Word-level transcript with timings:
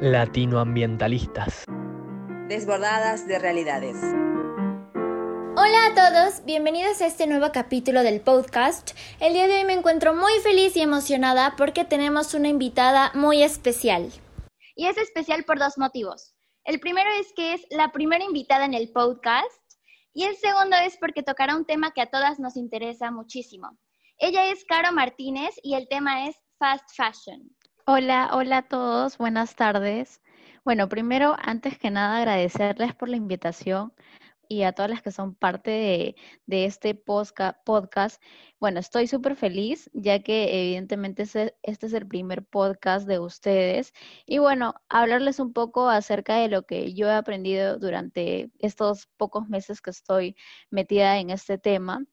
Latinoambientalistas. 0.00 1.64
Desbordadas 2.48 3.28
de 3.28 3.38
realidades. 3.38 3.96
Hola 5.56 5.86
a 5.86 5.94
todos, 5.94 6.44
bienvenidos 6.44 7.00
a 7.00 7.06
este 7.06 7.28
nuevo 7.28 7.52
capítulo 7.52 8.02
del 8.02 8.20
podcast. 8.20 8.90
El 9.20 9.34
día 9.34 9.46
de 9.46 9.58
hoy 9.58 9.64
me 9.64 9.72
encuentro 9.74 10.12
muy 10.12 10.32
feliz 10.42 10.76
y 10.76 10.80
emocionada 10.80 11.54
porque 11.56 11.84
tenemos 11.84 12.34
una 12.34 12.48
invitada 12.48 13.12
muy 13.14 13.44
especial. 13.44 14.10
Y 14.74 14.86
es 14.86 14.98
especial 14.98 15.44
por 15.44 15.60
dos 15.60 15.78
motivos. 15.78 16.34
El 16.64 16.80
primero 16.80 17.10
es 17.20 17.32
que 17.36 17.52
es 17.52 17.64
la 17.70 17.92
primera 17.92 18.24
invitada 18.24 18.64
en 18.64 18.74
el 18.74 18.90
podcast 18.90 19.46
y 20.12 20.24
el 20.24 20.34
segundo 20.36 20.76
es 20.76 20.96
porque 20.96 21.22
tocará 21.22 21.54
un 21.54 21.66
tema 21.66 21.92
que 21.92 22.00
a 22.00 22.10
todas 22.10 22.40
nos 22.40 22.56
interesa 22.56 23.12
muchísimo. 23.12 23.78
Ella 24.18 24.50
es 24.50 24.64
Caro 24.64 24.92
Martínez 24.92 25.54
y 25.62 25.74
el 25.74 25.86
tema 25.86 26.26
es 26.26 26.34
fast 26.58 26.84
fashion. 26.96 27.53
Hola, 27.86 28.30
hola 28.32 28.58
a 28.58 28.62
todos, 28.68 29.18
buenas 29.18 29.56
tardes. 29.56 30.22
Bueno, 30.64 30.88
primero, 30.88 31.36
antes 31.38 31.78
que 31.78 31.90
nada, 31.90 32.16
agradecerles 32.18 32.94
por 32.94 33.10
la 33.10 33.16
invitación 33.16 33.92
y 34.48 34.62
a 34.62 34.72
todas 34.72 34.90
las 34.90 35.02
que 35.02 35.10
son 35.12 35.34
parte 35.34 36.16
de, 36.46 36.64
este 36.64 36.94
podcast. 36.94 38.22
Bueno, 38.60 38.80
estoy 38.80 39.06
súper 39.06 39.36
feliz, 39.36 39.90
ya 39.92 40.20
que 40.22 40.62
evidentemente 40.62 41.24
este, 41.24 41.56
este 41.62 41.86
es 41.86 41.92
el 41.92 42.06
primer 42.08 42.44
podcast 42.46 43.06
de 43.06 43.18
ustedes. 43.18 43.92
Y 44.26 44.38
bueno, 44.38 44.74
hablarles 44.88 45.38
un 45.40 45.52
poco 45.52 45.88
acerca 45.90 46.36
de 46.36 46.48
lo 46.48 46.64
que 46.66 46.94
yo 46.94 47.08
he 47.08 47.14
aprendido 47.14 47.78
durante 47.78 48.50
estos 48.60 49.08
pocos 49.18 49.48
meses 49.48 49.82
que 49.82 49.90
estoy 49.90 50.36
metida 50.70 51.18
en 51.18 51.30
este 51.30 51.58
tema 51.58 52.06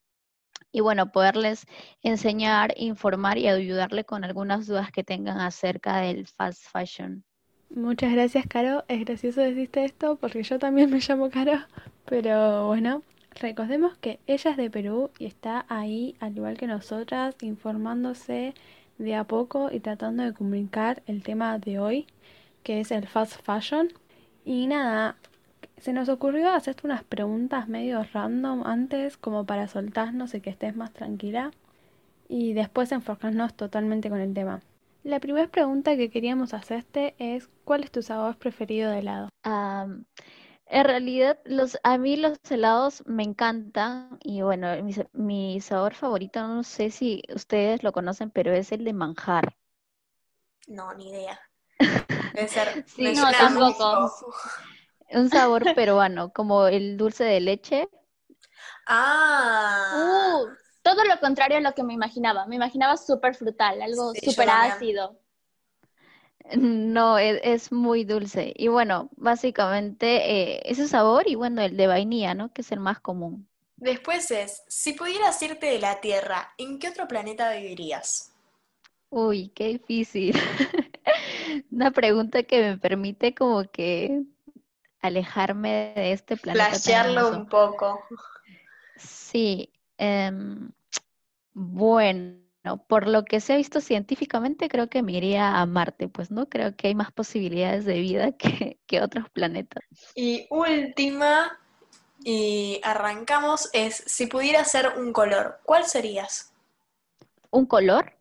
y 0.71 0.81
bueno, 0.81 1.11
poderles 1.11 1.65
enseñar, 2.01 2.73
informar 2.77 3.37
y 3.37 3.47
ayudarle 3.47 4.03
con 4.05 4.23
algunas 4.23 4.67
dudas 4.67 4.91
que 4.91 5.03
tengan 5.03 5.39
acerca 5.39 5.97
del 5.97 6.27
fast 6.27 6.63
fashion. 6.71 7.23
Muchas 7.69 8.11
gracias, 8.11 8.45
Caro. 8.47 8.83
Es 8.89 9.05
gracioso 9.05 9.41
decirte 9.41 9.85
esto 9.85 10.17
porque 10.17 10.43
yo 10.43 10.59
también 10.59 10.89
me 10.89 10.99
llamo 10.99 11.29
Caro, 11.29 11.59
pero 12.05 12.67
bueno, 12.67 13.01
recordemos 13.39 13.97
que 13.97 14.19
ella 14.27 14.51
es 14.51 14.57
de 14.57 14.69
Perú 14.69 15.09
y 15.17 15.25
está 15.25 15.65
ahí, 15.69 16.15
al 16.19 16.35
igual 16.35 16.57
que 16.57 16.67
nosotras, 16.67 17.35
informándose 17.41 18.53
de 18.97 19.15
a 19.15 19.23
poco 19.23 19.69
y 19.71 19.79
tratando 19.79 20.23
de 20.23 20.33
comunicar 20.33 21.01
el 21.07 21.23
tema 21.23 21.57
de 21.59 21.79
hoy, 21.79 22.07
que 22.63 22.81
es 22.81 22.91
el 22.91 23.07
fast 23.07 23.41
fashion. 23.41 23.89
Y 24.43 24.67
nada, 24.67 25.15
se 25.81 25.93
nos 25.93 26.09
ocurrió 26.09 26.51
hacerte 26.51 26.85
unas 26.85 27.03
preguntas 27.03 27.67
medio 27.67 28.03
random 28.13 28.63
antes, 28.65 29.17
como 29.17 29.45
para 29.45 29.67
soltarnos 29.67 30.33
y 30.35 30.41
que 30.41 30.51
estés 30.51 30.75
más 30.75 30.93
tranquila, 30.93 31.51
y 32.29 32.53
después 32.53 32.91
enfocarnos 32.91 33.55
totalmente 33.55 34.09
con 34.09 34.19
el 34.19 34.33
tema. 34.33 34.61
La 35.03 35.19
primera 35.19 35.47
pregunta 35.47 35.97
que 35.97 36.11
queríamos 36.11 36.53
hacerte 36.53 37.15
es, 37.17 37.49
¿cuál 37.65 37.83
es 37.83 37.91
tu 37.91 38.03
sabor 38.03 38.37
preferido 38.37 38.91
de 38.91 38.99
helado? 38.99 39.29
en 39.43 40.85
realidad, 40.85 41.39
los, 41.43 41.77
a 41.83 41.97
mí 41.97 42.15
los 42.15 42.39
helados 42.49 43.03
me 43.07 43.23
encantan 43.23 44.19
y 44.23 44.41
bueno, 44.43 44.67
mi, 45.13 45.59
sabor 45.61 45.95
favorito, 45.95 46.47
no 46.47 46.63
sé 46.63 46.91
si 46.91 47.23
ustedes 47.33 47.83
lo 47.83 47.91
conocen, 47.91 48.29
pero 48.29 48.53
es 48.53 48.71
el 48.71 48.85
de 48.85 48.93
manjar. 48.93 49.57
No, 50.67 50.93
ni 50.93 51.09
idea. 51.09 51.39
Debe 52.35 52.47
ser. 52.47 52.85
no, 52.97 53.31
tampoco 53.31 54.11
un 55.13 55.29
sabor 55.29 55.73
peruano, 55.75 56.31
como 56.31 56.67
el 56.67 56.97
dulce 56.97 57.23
de 57.23 57.39
leche. 57.39 57.89
Ah. 58.87 60.41
Uh, 60.43 60.47
todo 60.81 61.03
lo 61.03 61.19
contrario 61.19 61.57
a 61.57 61.61
lo 61.61 61.73
que 61.73 61.83
me 61.83 61.93
imaginaba. 61.93 62.45
Me 62.47 62.55
imaginaba 62.55 62.97
súper 62.97 63.35
frutal, 63.35 63.81
algo 63.81 64.13
súper 64.15 64.49
ácido. 64.49 65.17
No, 66.55 67.19
e, 67.19 67.39
es, 67.43 67.71
muy 67.71 68.03
dulce. 68.03 68.53
Y 68.55 68.67
bueno, 68.67 69.09
básicamente 69.15 70.31
eh, 70.31 70.61
ese 70.65 70.87
sabor 70.87 71.27
y 71.27 71.35
bueno, 71.35 71.61
el 71.61 71.77
de 71.77 71.87
vainilla, 71.87 72.33
¿no? 72.33 72.51
Que 72.51 72.61
es 72.61 72.71
el 72.71 72.79
más 72.79 72.99
común. 72.99 73.47
Después 73.77 74.29
es, 74.31 74.63
si 74.67 74.93
pudieras 74.93 75.41
irte 75.41 75.67
de 75.67 75.79
la 75.79 76.01
Tierra, 76.01 76.53
¿en 76.57 76.77
qué 76.77 76.89
otro 76.89 77.07
planeta 77.07 77.51
vivirías? 77.53 78.31
Uy, 79.09 79.49
qué 79.49 79.67
difícil. 79.69 80.35
Una 81.71 81.91
pregunta 81.91 82.43
que 82.43 82.61
me 82.61 82.77
permite 82.77 83.33
como 83.33 83.63
que 83.63 84.23
alejarme 85.01 85.93
de 85.95 86.11
este 86.11 86.37
planeta. 86.37 86.69
Flashearlo 86.69 87.29
un 87.29 87.47
poco. 87.47 87.99
Sí. 88.97 89.71
Em, 89.97 90.71
bueno, 91.53 92.41
por 92.87 93.07
lo 93.07 93.25
que 93.25 93.39
se 93.39 93.53
ha 93.53 93.57
visto 93.57 93.81
científicamente, 93.81 94.69
creo 94.69 94.89
que 94.89 95.01
me 95.01 95.13
iría 95.13 95.59
a 95.59 95.65
Marte, 95.65 96.07
pues 96.07 96.31
no 96.31 96.47
creo 96.47 96.75
que 96.75 96.87
hay 96.87 96.95
más 96.95 97.11
posibilidades 97.11 97.85
de 97.85 97.99
vida 97.99 98.31
que, 98.37 98.79
que 98.87 99.01
otros 99.01 99.29
planetas. 99.29 99.83
Y 100.15 100.47
última, 100.49 101.59
y 102.23 102.79
arrancamos, 102.83 103.69
es 103.73 104.03
si 104.05 104.27
pudiera 104.27 104.63
ser 104.63 104.97
un 104.97 105.11
color, 105.13 105.59
¿cuál 105.63 105.85
serías? 105.85 106.53
¿Un 107.49 107.65
color? 107.65 108.13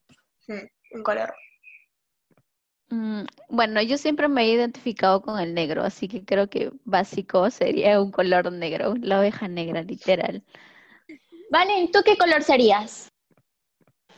Mm, 0.48 0.96
un 0.96 1.02
color. 1.02 1.34
Mm, 2.90 3.22
bueno, 3.48 3.80
yo 3.82 3.96
siempre 3.96 4.28
me 4.28 4.42
he 4.42 4.52
identificado 4.52 5.22
con 5.22 5.38
el 5.38 5.54
negro, 5.54 5.82
así 5.82 6.08
que 6.08 6.24
creo 6.24 6.50
que 6.50 6.72
básico 6.84 7.50
sería 7.50 8.00
un 8.00 8.10
color 8.10 8.52
negro, 8.52 8.94
la 9.00 9.20
oveja 9.20 9.48
negra, 9.48 9.82
literal. 9.82 10.42
Vale, 11.50 11.88
¿tú 11.92 12.00
qué 12.04 12.16
color 12.18 12.42
serías? 12.42 13.08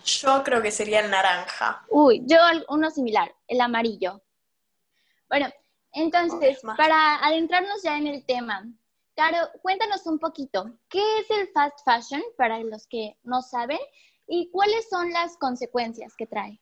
Yo 0.04 0.42
creo 0.42 0.62
que 0.62 0.70
sería 0.70 1.00
el 1.00 1.10
naranja. 1.10 1.84
Uy, 1.88 2.22
yo 2.26 2.38
uno 2.68 2.90
similar, 2.90 3.32
el 3.46 3.60
amarillo. 3.60 4.22
Bueno, 5.28 5.48
entonces, 5.92 6.60
para 6.76 7.16
adentrarnos 7.24 7.82
ya 7.82 7.96
en 7.96 8.06
el 8.06 8.24
tema, 8.24 8.64
Caro, 9.14 9.50
cuéntanos 9.60 10.06
un 10.06 10.18
poquito, 10.18 10.78
¿qué 10.88 11.02
es 11.18 11.30
el 11.30 11.48
fast 11.48 11.80
fashion 11.84 12.22
para 12.38 12.58
los 12.60 12.86
que 12.86 13.18
no 13.22 13.42
saben 13.42 13.78
y 14.26 14.50
cuáles 14.50 14.88
son 14.88 15.12
las 15.12 15.36
consecuencias 15.36 16.14
que 16.16 16.26
trae? 16.26 16.61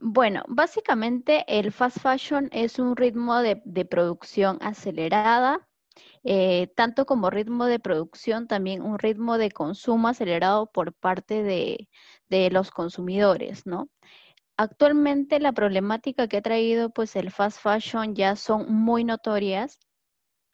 Bueno, 0.00 0.44
básicamente 0.48 1.44
el 1.48 1.72
fast 1.72 1.98
fashion 1.98 2.48
es 2.52 2.78
un 2.78 2.96
ritmo 2.96 3.40
de, 3.40 3.56
producción 3.84 4.58
acelerada, 4.60 5.66
eh, 6.24 6.68
tanto 6.76 7.04
como 7.06 7.30
ritmo 7.30 7.66
de 7.66 7.80
producción, 7.80 8.46
también 8.46 8.82
un 8.82 8.98
ritmo 8.98 9.38
de 9.38 9.50
consumo 9.50 10.08
acelerado 10.08 10.70
por 10.72 10.94
parte 10.94 11.42
de, 11.42 11.88
de, 12.28 12.50
los 12.50 12.70
consumidores, 12.70 13.66
¿no? 13.66 13.88
Actualmente 14.56 15.40
la 15.40 15.52
problemática 15.52 16.28
que 16.28 16.38
ha 16.38 16.42
traído 16.42 16.90
pues 16.90 17.16
el 17.16 17.30
fast 17.32 17.60
fashion 17.60 18.14
ya 18.14 18.36
son 18.36 18.72
muy 18.72 19.04
notorias 19.04 19.78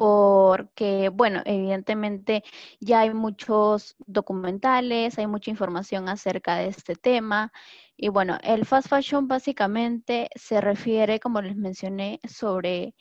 porque, 0.05 1.09
bueno, 1.09 1.41
evidentemente 1.47 2.45
ya 2.79 3.01
hay 3.01 3.15
muchos 3.15 3.97
documentales, 4.07 5.19
hay 5.19 5.27
mucha 5.27 5.51
información 5.51 6.11
acerca 6.11 6.57
de 6.57 6.69
este 6.69 6.95
tema. 6.95 7.53
Y 7.97 8.11
bueno, 8.11 8.37
el 8.43 8.67
fast 8.67 8.89
fashion 8.89 9.29
básicamente 9.29 10.29
se 10.35 10.61
refiere, 10.61 11.21
como 11.21 11.41
les 11.41 11.57
mencioné, 11.57 12.21
sobre 12.29 12.95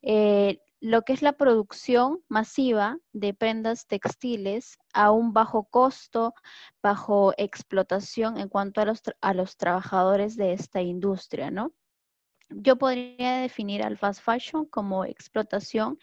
eh, 0.00 0.60
lo 0.80 1.02
que 1.02 1.12
es 1.12 1.20
la 1.20 1.34
producción 1.34 2.22
masiva 2.26 2.96
de 3.12 3.34
prendas 3.34 3.86
textiles 3.86 4.78
a 4.94 5.10
un 5.10 5.34
bajo 5.34 5.64
costo, 5.64 6.32
bajo 6.82 7.34
explotación 7.36 8.38
en 8.38 8.48
cuanto 8.48 8.80
a 8.80 8.86
los, 8.86 9.02
a 9.20 9.34
los 9.34 9.58
trabajadores 9.58 10.36
de 10.36 10.54
esta 10.54 10.80
industria, 10.80 11.50
¿no? 11.50 11.74
Yo 12.48 12.76
podría 12.76 13.38
definir 13.40 13.82
al 13.82 13.98
fast 13.98 14.22
fashion 14.22 14.66
como 14.66 15.04
explotación 15.04 15.98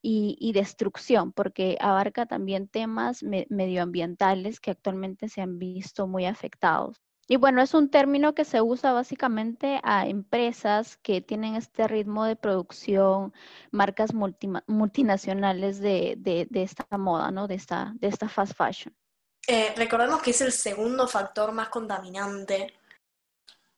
y, 0.00 0.52
destrucción, 0.52 1.32
porque 1.32 1.76
abarca 1.80 2.26
también 2.26 2.68
temas 2.68 3.22
medioambientales 3.22 4.60
que 4.60 4.70
actualmente 4.70 5.28
se 5.28 5.40
han 5.40 5.58
visto 5.58 6.06
muy 6.06 6.26
afectados. 6.26 7.00
Y 7.30 7.36
bueno, 7.36 7.60
es 7.60 7.74
un 7.74 7.90
término 7.90 8.34
que 8.34 8.46
se 8.46 8.62
usa 8.62 8.92
básicamente 8.92 9.80
a 9.82 10.06
empresas 10.06 10.96
que 10.96 11.20
tienen 11.20 11.56
este 11.56 11.86
ritmo 11.86 12.24
de 12.24 12.36
producción, 12.36 13.34
marcas 13.70 14.14
multinacionales 14.14 15.78
de, 15.80 16.48
esta 16.54 16.96
moda, 16.96 17.30
¿no? 17.30 17.46
De 17.46 17.56
esta, 17.56 17.92
de 17.96 18.08
esta 18.08 18.30
fast 18.30 18.54
fashion. 18.56 18.94
Eh, 19.46 19.74
recordemos 19.76 20.22
que 20.22 20.30
es 20.30 20.40
el 20.40 20.52
segundo 20.52 21.06
factor 21.06 21.52
más 21.52 21.68
contaminante 21.68 22.77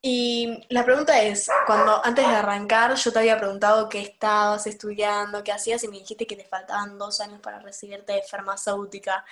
y 0.01 0.65
la 0.69 0.83
pregunta 0.83 1.21
es, 1.21 1.47
cuando 1.67 2.03
antes 2.03 2.27
de 2.27 2.33
arrancar 2.33 2.95
yo 2.95 3.11
te 3.13 3.19
había 3.19 3.37
preguntado 3.37 3.87
qué 3.87 4.01
estabas 4.01 4.65
estudiando, 4.65 5.43
qué 5.43 5.51
hacías 5.51 5.83
y 5.83 5.87
me 5.87 5.97
dijiste 5.99 6.25
que 6.25 6.35
te 6.35 6.45
faltaban 6.45 6.97
dos 6.97 7.21
años 7.21 7.39
para 7.39 7.59
recibirte 7.59 8.13
de 8.13 8.23
farmacéutica, 8.23 9.23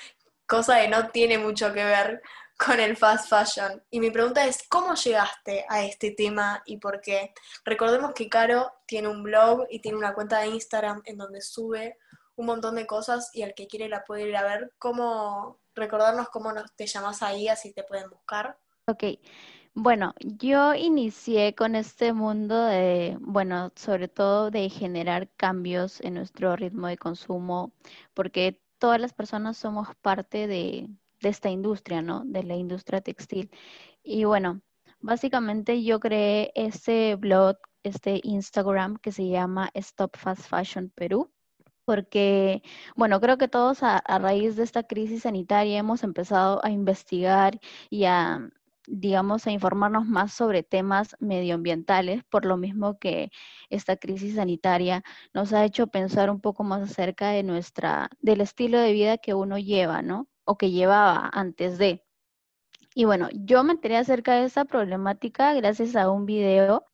cosa 0.46 0.82
que 0.82 0.88
no 0.88 1.10
tiene 1.10 1.38
mucho 1.38 1.74
que 1.74 1.84
ver 1.84 2.22
con 2.58 2.80
el 2.80 2.98
fast 2.98 3.30
fashion. 3.30 3.82
Y 3.90 4.00
mi 4.00 4.12
pregunta 4.12 4.46
es, 4.46 4.68
¿cómo 4.68 4.94
llegaste 4.94 5.66
a 5.70 5.84
este 5.84 6.12
tema 6.12 6.62
y 6.66 6.78
por 6.78 7.00
qué? 7.00 7.34
Recordemos 7.64 8.14
que 8.14 8.28
Caro 8.28 8.72
tiene 8.86 9.08
un 9.08 9.24
blog 9.24 9.66
y 9.70 9.80
tiene 9.80 9.98
una 9.98 10.14
cuenta 10.14 10.40
de 10.40 10.48
Instagram 10.48 11.02
en 11.06 11.18
donde 11.18 11.42
sube 11.42 11.98
un 12.36 12.46
montón 12.46 12.76
de 12.76 12.86
cosas 12.86 13.32
y 13.34 13.44
al 13.44 13.54
que 13.54 13.68
quiere 13.68 13.90
la 13.90 14.04
puede 14.04 14.28
ir 14.28 14.36
a 14.36 14.44
ver. 14.44 14.74
¿Cómo 14.78 15.60
recordarnos 15.74 16.30
cómo 16.30 16.54
te 16.76 16.86
llamas 16.86 17.22
ahí, 17.24 17.48
así 17.48 17.74
te 17.74 17.84
pueden 17.84 18.10
buscar? 18.10 18.58
Ok. 18.88 19.04
Bueno, 19.76 20.14
yo 20.20 20.74
inicié 20.74 21.56
con 21.56 21.76
este 21.76 22.12
mundo 22.14 22.66
de, 22.66 23.18
bueno, 23.22 23.72
sobre 23.76 24.08
todo 24.08 24.52
de 24.52 24.70
generar 24.70 25.30
cambios 25.38 26.02
en 26.02 26.16
nuestro 26.16 26.56
ritmo 26.56 26.88
de 26.88 26.98
consumo, 26.98 27.72
porque 28.14 28.62
todas 28.78 29.00
las 29.00 29.14
personas 29.14 29.58
somos 29.58 29.88
parte 30.02 30.48
de, 30.48 30.90
de 31.22 31.30
esta 31.30 31.50
industria, 31.50 32.02
¿no? 32.02 32.24
De 32.26 32.44
la 32.44 32.56
industria 32.56 33.02
textil. 33.02 33.52
Y 34.04 34.26
bueno, 34.26 34.62
básicamente 35.00 35.84
yo 35.84 36.00
creé 36.00 36.52
este 36.56 37.16
blog, 37.16 37.58
este 37.84 38.20
Instagram 38.24 38.98
que 38.98 39.12
se 39.12 39.28
llama 39.30 39.70
Stop 39.74 40.18
Fast 40.18 40.50
Fashion 40.50 40.90
Perú 40.96 41.32
porque, 41.86 42.62
bueno, 42.96 43.20
creo 43.20 43.38
que 43.40 43.48
todos 43.48 43.82
a, 43.82 43.98
a, 43.98 44.20
raíz 44.20 44.56
de 44.56 44.64
esta 44.64 44.84
crisis 44.84 45.24
sanitaria 45.24 45.80
hemos 45.80 46.04
empezado 46.04 46.64
a 46.64 46.70
investigar 46.70 47.60
y 47.90 48.06
a, 48.06 48.48
digamos, 48.90 49.48
a 49.48 49.52
informarnos 49.52 50.06
más 50.06 50.34
sobre 50.34 50.64
temas 50.64 51.16
medioambientales, 51.20 52.24
por 52.26 52.46
lo 52.46 52.58
mismo 52.58 52.98
que 53.00 53.32
esta 53.70 53.98
crisis 53.98 54.36
sanitaria 54.36 55.04
nos 55.34 55.54
ha 55.54 55.64
hecho 55.66 55.88
pensar 55.88 56.30
un 56.30 56.42
poco 56.42 56.64
más 56.64 56.82
acerca 56.82 57.30
de 57.30 57.44
nuestra, 57.44 58.10
del 58.22 58.42
estilo 58.42 58.80
de 58.80 58.94
vida 58.94 59.18
que 59.18 59.34
uno 59.34 59.58
lleva, 59.58 60.02
¿no? 60.02 60.28
O 60.46 60.58
que 60.58 60.72
llevaba 60.72 61.30
antes 61.34 61.78
de. 61.78 62.04
Y 62.96 63.06
bueno, 63.06 63.30
yo 63.34 63.64
me 63.64 63.74
enteré 63.74 63.98
acerca 63.98 64.36
de 64.36 64.46
esa 64.46 64.66
problemática 64.66 65.54
gracias 65.54 65.96
a 65.96 66.10
un 66.12 66.26
video 66.26 66.86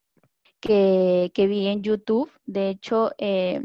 que, 0.60 1.32
que 1.34 1.46
vi 1.46 1.66
en 1.68 1.82
YouTube. 1.82 2.30
De 2.44 2.68
hecho, 2.68 3.12
eh, 3.18 3.60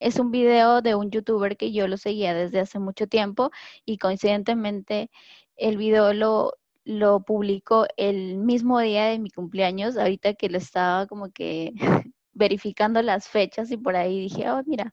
es 0.00 0.18
un 0.18 0.30
video 0.30 0.82
de 0.82 0.94
un 0.94 1.10
youtuber 1.10 1.56
que 1.56 1.72
yo 1.72 1.86
lo 1.88 1.96
seguía 1.96 2.34
desde 2.34 2.60
hace 2.60 2.78
mucho 2.78 3.06
tiempo 3.06 3.50
y 3.84 3.98
coincidentemente 3.98 5.10
el 5.56 5.76
video 5.76 6.12
lo, 6.12 6.54
lo 6.84 7.20
publicó 7.20 7.86
el 7.96 8.36
mismo 8.38 8.80
día 8.80 9.06
de 9.06 9.18
mi 9.18 9.30
cumpleaños, 9.30 9.96
ahorita 9.96 10.34
que 10.34 10.48
lo 10.48 10.58
estaba 10.58 11.06
como 11.06 11.30
que 11.30 11.72
verificando 12.32 13.02
las 13.02 13.28
fechas 13.28 13.70
y 13.70 13.76
por 13.76 13.96
ahí 13.96 14.20
dije, 14.20 14.50
oh, 14.50 14.62
mira. 14.66 14.92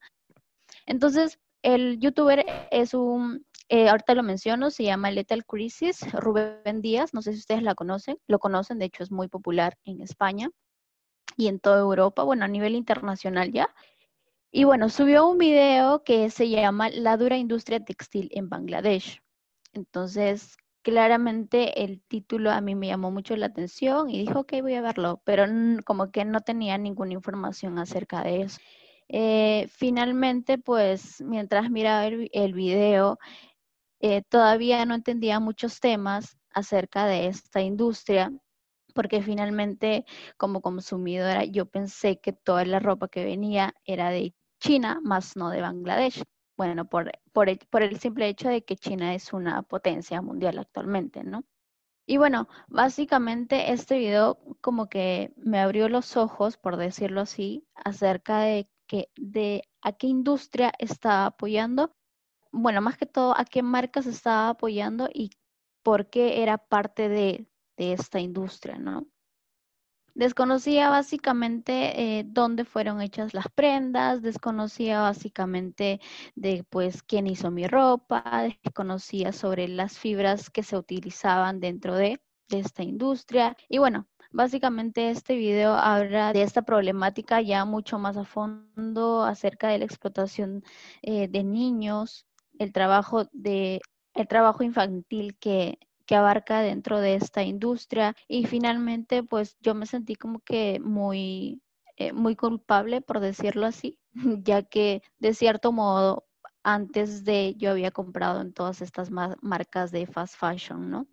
Entonces, 0.85 1.39
el 1.61 1.99
youtuber 1.99 2.45
es 2.71 2.93
un, 2.93 3.45
eh, 3.69 3.89
ahorita 3.89 4.15
lo 4.15 4.23
menciono, 4.23 4.69
se 4.71 4.83
llama 4.83 5.11
Lethal 5.11 5.45
Crisis, 5.45 6.11
Rubén 6.13 6.81
Díaz, 6.81 7.13
no 7.13 7.21
sé 7.21 7.33
si 7.33 7.39
ustedes 7.39 7.63
la 7.63 7.75
conocen, 7.75 8.17
lo 8.27 8.39
conocen, 8.39 8.79
de 8.79 8.85
hecho 8.85 9.03
es 9.03 9.11
muy 9.11 9.27
popular 9.27 9.77
en 9.85 10.01
España 10.01 10.49
y 11.37 11.47
en 11.47 11.59
toda 11.59 11.79
Europa, 11.79 12.23
bueno, 12.23 12.45
a 12.45 12.47
nivel 12.47 12.75
internacional 12.75 13.51
ya. 13.51 13.69
Y 14.51 14.63
bueno, 14.63 14.89
subió 14.89 15.27
un 15.27 15.37
video 15.37 16.03
que 16.03 16.29
se 16.31 16.49
llama 16.49 16.89
La 16.89 17.17
dura 17.17 17.37
industria 17.37 17.79
textil 17.83 18.29
en 18.33 18.49
Bangladesh. 18.49 19.21
Entonces, 19.73 20.57
claramente 20.89 21.83
el 21.83 22.01
título 22.01 22.51
a 22.51 22.61
mí 22.61 22.75
me 22.75 22.87
llamó 22.87 23.11
mucho 23.11 23.35
la 23.35 23.47
atención 23.47 24.09
y 24.09 24.19
dijo, 24.19 24.39
ok, 24.41 24.53
voy 24.61 24.75
a 24.75 24.81
verlo, 24.81 25.21
pero 25.25 25.45
como 25.85 26.11
que 26.11 26.25
no 26.25 26.41
tenía 26.41 26.77
ninguna 26.77 27.13
información 27.13 27.77
acerca 27.79 28.23
de 28.23 28.41
eso. 28.43 28.59
Eh, 29.07 29.67
finalmente, 29.71 30.57
pues 30.57 31.21
mientras 31.21 31.69
miraba 31.71 32.05
el, 32.05 32.53
video, 32.53 33.19
eh, 34.01 34.23
todavía 34.29 34.85
no 34.85 34.95
entendía 34.95 35.39
muchos 35.39 35.79
temas 35.79 36.37
acerca 36.53 37.05
de 37.05 37.27
esta 37.27 37.61
industria 37.61 38.31
porque 38.95 39.21
finalmente 39.21 40.05
como 40.37 40.61
consumidora 40.61 41.45
yo 41.45 41.67
pensé 41.67 42.19
que 42.19 42.33
toda 42.33 42.65
la 42.65 42.79
ropa 42.79 43.07
que 43.07 43.23
venía 43.23 43.73
era 43.85 44.09
de 44.09 44.33
China, 44.59 44.99
más 45.03 45.35
no 45.37 45.49
de 45.51 45.61
Bangladesh. 45.61 46.23
Bueno, 46.59 46.89
por, 46.89 47.09
por, 47.31 47.47
el 47.83 47.99
simple 48.01 48.27
hecho 48.27 48.49
de 48.49 48.65
que 48.65 48.75
China 48.75 49.15
es 49.15 49.31
una 49.31 49.61
potencia 49.61 50.21
mundial 50.21 50.59
actualmente, 50.59 51.23
¿no? 51.23 51.45
Y 52.05 52.17
bueno, 52.17 52.49
básicamente 52.67 53.71
este 53.71 53.97
video 53.97 54.37
como 54.59 54.89
que 54.89 55.31
me 55.37 55.61
abrió 55.61 55.87
los 55.87 56.17
ojos, 56.17 56.57
por 56.57 56.75
decirlo 56.75 57.21
así, 57.21 57.65
acerca 57.75 58.41
de 58.41 58.67
a 59.81 59.93
qué 59.93 60.07
industria 60.07 60.73
estaba 60.79 61.27
apoyando, 61.27 61.95
bueno, 62.51 62.81
más 62.81 62.97
que 62.97 63.05
todo 63.05 63.37
a 63.37 63.45
qué 63.45 63.63
marcas 63.63 64.05
estaba 64.05 64.49
apoyando 64.49 65.07
y 65.13 65.29
por 65.81 66.09
qué 66.09 66.43
era 66.43 66.57
parte 66.57 67.07
de, 67.07 67.47
de 67.77 67.93
esta 67.93 68.19
industria, 68.19 68.77
¿no? 68.77 69.07
Desconocía 70.19 70.89
básicamente 70.89 72.19
eh, 72.19 72.25
dónde 72.27 72.65
fueron 72.65 72.99
hechas 72.99 73.33
las 73.33 73.47
prendas, 73.55 74.21
desconocía 74.21 74.99
básicamente 74.99 76.01
de 76.35 76.65
pues 76.69 77.03
quién 77.03 77.25
hizo 77.25 77.51
mi 77.51 77.67
ropa, 77.67 78.49
desconocía 78.61 79.31
sobre 79.31 79.69
las 79.69 79.97
fibras 79.97 80.49
que 80.49 80.61
se 80.61 80.75
utilizaban 80.75 81.61
dentro 81.61 81.95
de, 81.95 82.19
esta 82.49 82.83
industria. 82.83 83.55
Y 83.69 83.77
bueno, 83.77 84.09
básicamente 84.31 85.09
este 85.09 85.37
video 85.37 85.71
habla 85.71 86.33
de 86.33 86.41
esta 86.41 86.63
problemática 86.63 87.39
ya 87.39 87.63
mucho 87.63 87.97
más 87.97 88.17
a 88.17 88.25
fondo 88.25 89.23
acerca 89.23 89.69
de 89.69 89.77
la 89.79 89.85
explotación 89.85 90.63
eh, 91.01 91.29
de 91.29 91.45
niños, 91.45 92.25
el 92.57 92.73
trabajo 92.73 93.29
de 93.31 93.79
el 94.15 94.27
trabajo 94.27 94.63
infantil 94.63 95.37
que 95.37 95.79
que 96.09 96.15
abarca 96.15 96.61
dentro 96.61 96.99
de 96.99 97.13
esta 97.13 97.43
industria 97.43 98.15
y 98.27 98.47
finalmente 98.47 99.21
pues 99.21 99.57
yo 99.61 99.75
me 99.75 99.85
sentí 99.85 100.15
como 100.15 100.39
que 100.39 100.79
muy, 100.79 101.61
eh, 101.97 102.13
muy 102.13 102.35
culpable 102.35 102.99
por 103.01 103.19
decirlo 103.19 103.67
así, 103.67 103.99
ya 104.43 104.63
que 104.63 105.03
de 105.19 105.35
cierto 105.35 105.71
modo 105.71 106.25
antes 106.63 107.23
de 107.25 107.53
yo 107.57 107.69
había 107.69 107.91
comprado 107.91 108.41
en 108.41 108.53
todas 108.53 108.81
estas 108.81 109.11
marcas 109.11 109.91
de 109.91 110.07
fast 110.07 110.35
fashion, 110.35 110.89
¿no? 110.89 111.07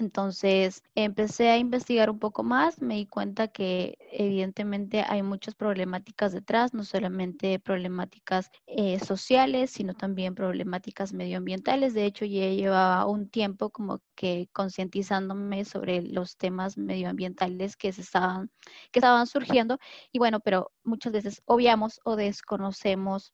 Entonces 0.00 0.82
empecé 0.94 1.50
a 1.50 1.58
investigar 1.58 2.10
un 2.10 2.18
poco 2.18 2.42
más, 2.42 2.80
me 2.80 2.96
di 2.96 3.06
cuenta 3.06 3.48
que 3.48 3.96
evidentemente 4.12 5.04
hay 5.06 5.22
muchas 5.22 5.54
problemáticas 5.54 6.32
detrás, 6.32 6.74
no 6.74 6.84
solamente 6.84 7.58
problemáticas 7.58 8.50
eh, 8.66 8.98
sociales, 9.00 9.70
sino 9.70 9.94
también 9.94 10.34
problemáticas 10.34 11.12
medioambientales. 11.12 11.94
De 11.94 12.04
hecho, 12.06 12.24
ya 12.24 12.48
llevaba 12.48 13.06
un 13.06 13.28
tiempo 13.28 13.70
como 13.70 14.00
que 14.14 14.48
concientizándome 14.52 15.64
sobre 15.64 16.02
los 16.02 16.36
temas 16.36 16.78
medioambientales 16.78 17.76
que, 17.76 17.92
se 17.92 18.02
estaban, 18.02 18.50
que 18.92 19.00
estaban 19.00 19.26
surgiendo. 19.26 19.78
Y 20.12 20.18
bueno, 20.18 20.40
pero 20.40 20.72
muchas 20.84 21.12
veces 21.12 21.42
obviamos 21.46 22.00
o 22.04 22.16
desconocemos 22.16 23.32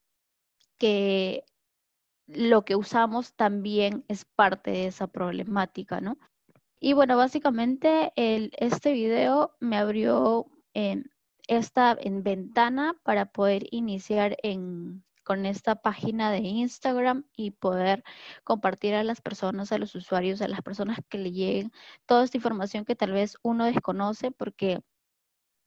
que 0.78 1.44
lo 2.26 2.64
que 2.64 2.76
usamos 2.76 3.34
también 3.34 4.04
es 4.08 4.24
parte 4.24 4.70
de 4.70 4.86
esa 4.86 5.06
problemática, 5.06 6.00
¿no? 6.00 6.18
Y 6.86 6.92
bueno, 6.92 7.16
básicamente 7.16 8.12
este 8.14 8.92
video 8.92 9.56
me 9.58 9.76
abrió 9.76 10.46
esta 11.48 11.96
en 11.98 12.22
ventana 12.22 12.94
para 13.02 13.26
poder 13.26 13.66
iniciar 13.72 14.36
en, 14.44 15.04
con 15.24 15.46
esta 15.46 15.74
página 15.74 16.30
de 16.30 16.38
Instagram 16.38 17.24
y 17.36 17.50
poder 17.50 18.04
compartir 18.44 18.94
a 18.94 19.02
las 19.02 19.20
personas, 19.20 19.72
a 19.72 19.78
los 19.78 19.96
usuarios, 19.96 20.40
a 20.42 20.46
las 20.46 20.62
personas 20.62 21.00
que 21.08 21.18
le 21.18 21.32
lleguen 21.32 21.72
toda 22.06 22.22
esta 22.22 22.36
información 22.36 22.84
que 22.84 22.94
tal 22.94 23.10
vez 23.10 23.36
uno 23.42 23.64
desconoce 23.64 24.30
porque 24.30 24.80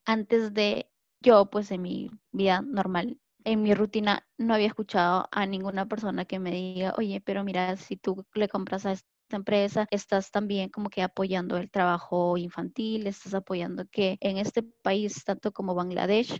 antes 0.05 0.53
de 0.53 0.89
yo, 1.20 1.50
pues 1.50 1.70
en 1.72 1.82
mi 1.82 2.12
vida 2.32 2.62
normal, 2.62 3.20
en 3.44 3.62
mi 3.62 3.74
rutina, 3.74 4.25
no 4.38 4.53
había 4.53 4.67
escuchado 4.67 5.27
a 5.34 5.46
ninguna 5.46 5.86
persona 5.86 6.24
que 6.24 6.39
me 6.39 6.51
diga, 6.51 6.94
oye, 6.98 7.20
pero 7.20 7.44
mira, 7.44 7.75
si 7.75 7.98
tú 7.98 8.25
le 8.36 8.48
compras 8.48 8.86
a 8.86 8.96
empresa, 9.38 9.88
estás 9.91 10.31
también 10.31 10.69
como 10.69 10.89
que 10.89 11.01
apoyando 11.01 11.57
el 11.57 11.71
trabajo 11.71 12.38
infantil, 12.38 13.07
estás 13.07 13.33
apoyando 13.33 13.86
que 13.91 14.17
en 14.21 14.38
este 14.38 14.63
país, 14.63 15.24
tanto 15.24 15.51
como 15.51 15.75
Bangladesh, 15.75 16.39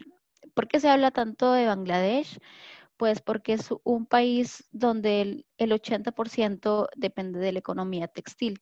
¿por 0.54 0.68
qué 0.68 0.80
se 0.80 0.90
habla 0.90 1.12
tanto 1.12 1.52
de 1.54 1.66
Bangladesh? 1.66 2.40
Pues 2.98 3.22
porque 3.22 3.54
es 3.54 3.70
un 3.84 4.06
país 4.06 4.68
donde 4.72 5.22
el, 5.22 5.46
el 5.58 5.72
80% 5.72 6.90
depende 6.96 7.40
de 7.40 7.54
la 7.54 7.60
economía 7.60 8.08
textil. 8.08 8.62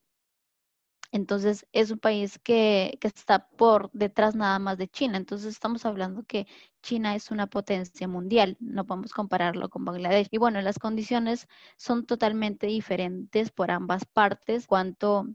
Entonces 1.12 1.68
es 1.72 1.92
un 1.92 2.00
país 2.00 2.40
que, 2.40 2.98
que, 3.02 3.08
está 3.08 3.50
por 3.50 3.90
detrás 3.94 4.36
nada 4.36 4.60
más 4.60 4.78
de 4.78 4.88
China. 4.88 5.18
Entonces 5.18 5.54
estamos 5.54 5.86
hablando 5.86 6.24
que 6.24 6.48
China 6.82 7.16
es 7.16 7.32
una 7.32 7.48
potencia 7.48 8.08
mundial, 8.08 8.58
no 8.60 8.86
podemos 8.86 9.14
compararlo 9.14 9.70
con 9.70 9.86
Bangladesh. 9.86 10.28
Y 10.32 10.38
bueno, 10.38 10.62
las 10.62 10.80
condiciones 10.80 11.48
son 11.78 12.06
totalmente 12.06 12.68
diferentes 12.68 13.52
por 13.52 13.72
ambas 13.72 14.06
partes 14.06 14.68
cuanto 14.68 15.28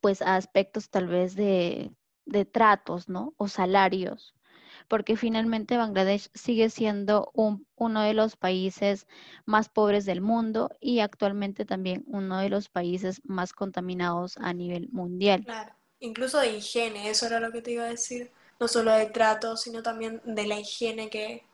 pues 0.00 0.22
a 0.22 0.36
aspectos 0.36 0.90
tal 0.90 1.08
vez 1.08 1.34
de, 1.36 1.92
de 2.26 2.44
tratos, 2.44 3.08
¿no? 3.08 3.34
O 3.38 3.48
salarios 3.48 4.37
porque 4.86 5.16
finalmente 5.16 5.76
Bangladesh 5.76 6.30
sigue 6.34 6.70
siendo 6.70 7.32
uno 7.34 8.02
de 8.02 8.14
los 8.14 8.36
países 8.36 9.06
más 9.44 9.68
pobres 9.68 10.04
del 10.04 10.20
mundo 10.20 10.70
y 10.80 11.00
actualmente 11.00 11.64
también 11.64 12.04
uno 12.06 12.38
de 12.38 12.48
los 12.48 12.68
países 12.68 13.20
más 13.24 13.52
contaminados 13.52 14.36
a 14.38 14.52
nivel 14.52 14.88
mundial. 14.90 15.44
Claro, 15.44 15.74
incluso 16.00 16.38
de 16.38 16.56
higiene, 16.56 17.10
eso 17.10 17.26
era 17.26 17.40
lo 17.40 17.50
que 17.50 17.62
te 17.62 17.72
iba 17.72 17.84
a 17.84 17.88
decir, 17.88 18.30
no 18.60 18.68
solo 18.68 18.92
de 18.92 19.06
trato, 19.06 19.56
sino 19.56 19.82
también 19.82 20.20
de 20.24 20.46
la 20.46 20.60
higiene 20.60 21.10
que 21.10 21.44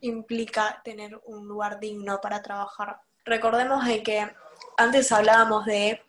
implica 0.00 0.80
tener 0.84 1.20
un 1.26 1.46
lugar 1.48 1.80
digno 1.80 2.20
para 2.20 2.42
trabajar. 2.42 3.00
Recordemos 3.24 3.84
de 3.86 4.02
que 4.02 4.30
antes 4.76 5.12
hablábamos 5.12 5.64
de 5.64 6.02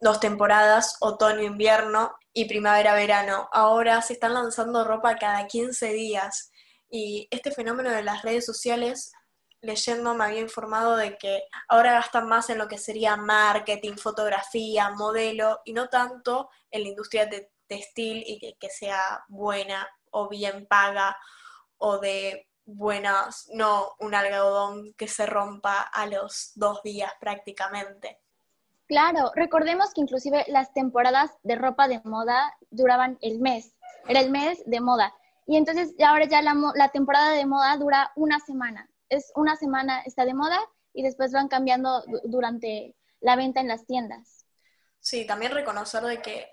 dos 0.00 0.20
temporadas, 0.20 0.96
otoño-invierno 1.00 2.16
y 2.32 2.46
primavera-verano. 2.46 3.48
Ahora 3.52 4.00
se 4.02 4.14
están 4.14 4.34
lanzando 4.34 4.84
ropa 4.84 5.16
cada 5.16 5.46
15 5.46 5.92
días 5.92 6.50
y 6.88 7.28
este 7.30 7.50
fenómeno 7.50 7.90
de 7.90 8.02
las 8.02 8.22
redes 8.22 8.46
sociales, 8.46 9.12
leyendo 9.60 10.14
me 10.14 10.24
había 10.24 10.40
informado 10.40 10.96
de 10.96 11.18
que 11.18 11.42
ahora 11.68 11.92
gastan 11.92 12.28
más 12.28 12.48
en 12.50 12.58
lo 12.58 12.68
que 12.68 12.78
sería 12.78 13.16
marketing, 13.16 13.96
fotografía, 13.96 14.90
modelo 14.90 15.60
y 15.64 15.72
no 15.72 15.88
tanto 15.88 16.48
en 16.70 16.82
la 16.84 16.88
industria 16.88 17.26
de 17.26 17.50
textil 17.66 18.22
y 18.26 18.38
que, 18.38 18.54
que 18.58 18.70
sea 18.70 19.24
buena 19.28 19.88
o 20.10 20.28
bien 20.28 20.66
paga 20.66 21.16
o 21.76 21.98
de 21.98 22.48
buenas, 22.64 23.48
no 23.52 23.94
un 23.98 24.14
algodón 24.14 24.92
que 24.94 25.08
se 25.08 25.26
rompa 25.26 25.80
a 25.80 26.06
los 26.06 26.52
dos 26.54 26.82
días 26.82 27.12
prácticamente. 27.20 28.20
Claro, 28.88 29.30
recordemos 29.34 29.92
que 29.92 30.00
inclusive 30.00 30.46
las 30.48 30.72
temporadas 30.72 31.30
de 31.42 31.56
ropa 31.56 31.88
de 31.88 32.00
moda 32.04 32.56
duraban 32.70 33.18
el 33.20 33.38
mes, 33.38 33.76
era 34.08 34.20
el 34.20 34.30
mes 34.30 34.62
de 34.64 34.80
moda. 34.80 35.14
Y 35.46 35.56
entonces 35.56 35.94
ahora 36.04 36.24
ya 36.24 36.40
la, 36.40 36.54
la 36.74 36.88
temporada 36.88 37.32
de 37.32 37.46
moda 37.46 37.76
dura 37.76 38.12
una 38.16 38.40
semana. 38.40 38.88
Es 39.10 39.30
una 39.34 39.56
semana 39.56 40.02
está 40.06 40.24
de 40.24 40.34
moda 40.34 40.58
y 40.94 41.02
después 41.02 41.32
van 41.32 41.48
cambiando 41.48 42.02
durante 42.24 42.96
la 43.20 43.36
venta 43.36 43.60
en 43.60 43.68
las 43.68 43.86
tiendas. 43.86 44.46
Sí, 45.00 45.26
también 45.26 45.52
reconocer 45.52 46.02
de 46.02 46.20
que 46.22 46.48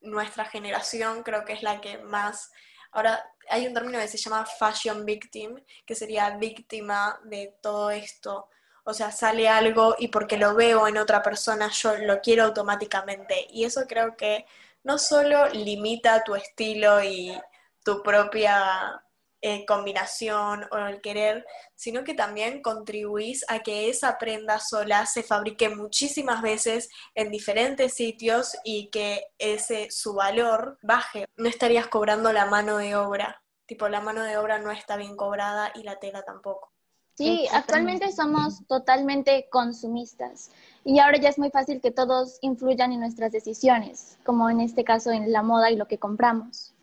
nuestra 0.00 0.44
generación 0.44 1.22
creo 1.22 1.44
que 1.44 1.54
es 1.54 1.62
la 1.62 1.80
que 1.80 1.98
más... 1.98 2.50
Ahora 2.92 3.22
hay 3.50 3.66
un 3.66 3.74
término 3.74 3.98
que 3.98 4.08
se 4.08 4.18
llama 4.18 4.46
fashion 4.46 5.04
victim, 5.04 5.62
que 5.86 5.94
sería 5.94 6.30
víctima 6.36 7.18
de 7.24 7.58
todo 7.62 7.90
esto. 7.90 8.48
O 8.88 8.94
sea, 8.94 9.12
sale 9.12 9.50
algo 9.50 9.96
y 9.98 10.08
porque 10.08 10.38
lo 10.38 10.54
veo 10.54 10.88
en 10.88 10.96
otra 10.96 11.22
persona, 11.22 11.68
yo 11.68 11.98
lo 11.98 12.22
quiero 12.22 12.44
automáticamente. 12.44 13.46
Y 13.50 13.64
eso 13.64 13.82
creo 13.86 14.16
que 14.16 14.46
no 14.82 14.96
solo 14.96 15.46
limita 15.50 16.24
tu 16.24 16.34
estilo 16.34 17.04
y 17.04 17.38
tu 17.84 18.02
propia 18.02 19.04
eh, 19.42 19.66
combinación 19.66 20.66
o 20.70 20.78
el 20.78 21.02
querer, 21.02 21.44
sino 21.74 22.02
que 22.02 22.14
también 22.14 22.62
contribuís 22.62 23.44
a 23.48 23.58
que 23.62 23.90
esa 23.90 24.16
prenda 24.16 24.58
sola 24.58 25.04
se 25.04 25.22
fabrique 25.22 25.68
muchísimas 25.68 26.40
veces 26.40 26.88
en 27.14 27.30
diferentes 27.30 27.92
sitios 27.92 28.56
y 28.64 28.88
que 28.88 29.26
ese 29.36 29.90
su 29.90 30.14
valor 30.14 30.78
baje. 30.80 31.26
No 31.36 31.46
estarías 31.46 31.88
cobrando 31.88 32.32
la 32.32 32.46
mano 32.46 32.78
de 32.78 32.96
obra, 32.96 33.42
tipo 33.66 33.86
la 33.90 34.00
mano 34.00 34.22
de 34.22 34.38
obra 34.38 34.58
no 34.58 34.70
está 34.70 34.96
bien 34.96 35.14
cobrada 35.14 35.72
y 35.74 35.82
la 35.82 35.98
tela 35.98 36.22
tampoco. 36.22 36.72
Sí, 37.18 37.48
actualmente 37.52 38.12
somos 38.12 38.64
totalmente 38.68 39.48
consumistas 39.50 40.52
y 40.84 41.00
ahora 41.00 41.18
ya 41.18 41.30
es 41.30 41.36
muy 41.36 41.50
fácil 41.50 41.80
que 41.80 41.90
todos 41.90 42.38
influyan 42.42 42.92
en 42.92 43.00
nuestras 43.00 43.32
decisiones, 43.32 44.16
como 44.24 44.48
en 44.48 44.60
este 44.60 44.84
caso 44.84 45.10
en 45.10 45.32
la 45.32 45.42
moda 45.42 45.68
y 45.72 45.74
lo 45.74 45.88
que 45.88 45.98
compramos. 45.98 46.74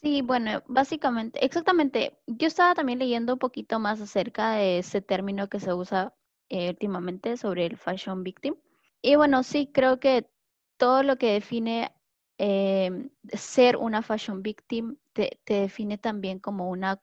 Sí, 0.00 0.22
bueno, 0.22 0.62
básicamente, 0.68 1.44
exactamente. 1.44 2.16
Yo 2.28 2.46
estaba 2.46 2.76
también 2.76 3.00
leyendo 3.00 3.32
un 3.32 3.40
poquito 3.40 3.80
más 3.80 4.00
acerca 4.00 4.52
de 4.52 4.78
ese 4.78 5.02
término 5.02 5.48
que 5.48 5.58
se 5.58 5.74
usa 5.74 6.14
eh, 6.50 6.68
últimamente 6.68 7.36
sobre 7.36 7.66
el 7.66 7.76
fashion 7.76 8.22
victim. 8.22 8.54
Y 9.02 9.16
bueno, 9.16 9.42
sí, 9.42 9.72
creo 9.74 9.98
que 9.98 10.30
todo 10.76 11.02
lo 11.02 11.16
que 11.16 11.32
define 11.32 11.92
em, 12.38 13.10
ser 13.32 13.76
una 13.76 14.02
fashion 14.02 14.40
victim 14.40 14.98
te, 15.14 15.40
te 15.42 15.54
define 15.54 15.98
también 15.98 16.38
como 16.38 16.70
una 16.70 17.02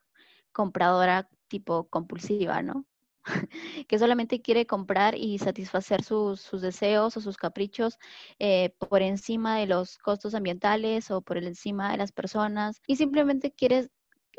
compradora 0.54 1.30
tipo 1.48 1.88
compulsiva, 1.90 2.62
¿no? 2.62 2.86
que 3.88 4.00
solamente 4.00 4.42
quiere 4.42 4.66
comprar 4.66 5.16
y 5.16 5.40
satisfacer 5.40 6.04
sus, 6.04 6.50
deseos 6.62 7.18
o 7.18 7.22
sus 7.22 7.38
caprichos 7.38 7.98
eh, 8.40 8.76
por 8.90 9.02
encima 9.02 9.58
de 9.58 9.68
los 9.68 9.98
costos 9.98 10.34
ambientales 10.36 11.12
o 11.12 11.22
por 11.22 11.38
encima 11.38 11.92
de 11.92 11.98
las 11.98 12.12
personas 12.12 12.82
y 12.88 12.96
simplemente 12.96 13.52
quieres 13.52 13.90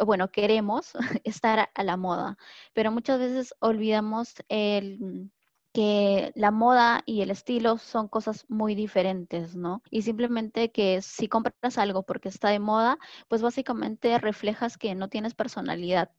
bueno, 0.05 0.31
queremos 0.31 0.93
estar 1.25 1.71
a 1.75 1.83
la 1.83 1.97
moda, 1.97 2.37
pero 2.73 2.93
muchas 2.93 3.19
veces 3.19 3.55
olvidamos 3.59 4.35
el, 4.49 5.31
que 5.73 6.33
la 6.35 6.51
moda 6.51 7.03
y 7.07 7.23
el 7.23 7.31
estilo 7.31 7.79
son 7.79 8.09
cosas 8.09 8.45
muy 8.49 8.75
diferentes, 8.75 9.57
¿no? 9.57 9.83
Y 9.91 10.03
simplemente 10.03 10.71
que 10.71 11.03
si 11.03 11.29
compras 11.29 11.79
algo 11.79 12.05
porque 12.05 12.29
está 12.29 12.49
de 12.51 12.59
moda, 12.59 12.99
pues 13.29 13.43
básicamente 13.43 14.19
reflejas 14.19 14.79
que 14.79 14.95
no 14.95 15.09
tienes 15.09 15.35
personalidad, 15.35 16.11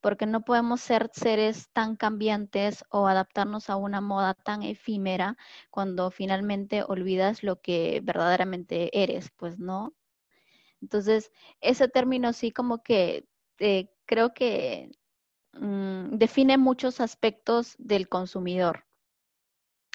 porque 0.00 0.26
no 0.26 0.44
podemos 0.44 0.80
ser 0.80 1.10
seres 1.12 1.68
tan 1.72 1.96
cambiantes 1.96 2.84
o 2.90 3.06
adaptarnos 3.06 3.70
a 3.70 3.76
una 3.76 4.00
moda 4.00 4.34
tan 4.34 4.62
efímera 4.62 5.36
cuando 5.70 6.10
finalmente 6.10 6.82
olvidas 6.86 7.42
lo 7.42 7.60
que 7.60 8.00
verdaderamente 8.02 8.90
eres, 9.02 9.30
pues 9.36 9.58
no. 9.58 9.94
Entonces, 10.80 11.32
ese 11.60 11.88
término 11.88 12.32
sí 12.32 12.52
como 12.52 12.82
que 12.82 13.28
eh, 13.58 13.90
creo 14.06 14.34
que 14.34 14.90
mm, 15.54 16.16
define 16.18 16.58
muchos 16.58 17.00
aspectos 17.00 17.74
del 17.78 18.08
consumidor. 18.08 18.84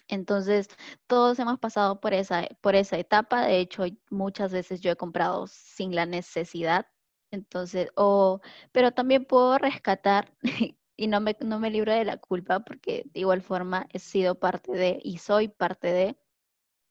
Entonces, 0.09 0.67
todos 1.07 1.39
hemos 1.39 1.59
pasado 1.59 1.99
por 1.99 2.13
esa, 2.13 2.47
por 2.61 2.75
esa 2.75 2.97
etapa. 2.97 3.45
De 3.45 3.59
hecho, 3.59 3.83
muchas 4.09 4.51
veces 4.51 4.81
yo 4.81 4.91
he 4.91 4.95
comprado 4.95 5.47
sin 5.47 5.95
la 5.95 6.05
necesidad 6.05 6.85
entonces, 7.33 7.89
o, 7.95 8.41
pero 8.71 8.91
también 8.91 9.25
puedo 9.25 9.57
rescatar 9.57 10.33
y 10.95 11.07
no 11.07 11.19
me, 11.21 11.35
no 11.41 11.59
me 11.59 11.71
libro 11.71 11.93
de 11.93 12.05
la 12.05 12.17
culpa 12.17 12.59
porque 12.61 13.03
de 13.13 13.21
igual 13.21 13.41
forma 13.41 13.87
he 13.91 13.99
sido 13.99 14.35
parte 14.35 14.71
de 14.71 14.99
y 15.03 15.17
soy 15.17 15.47
parte 15.47 15.87
de, 15.91 16.17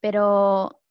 pero 0.00 0.82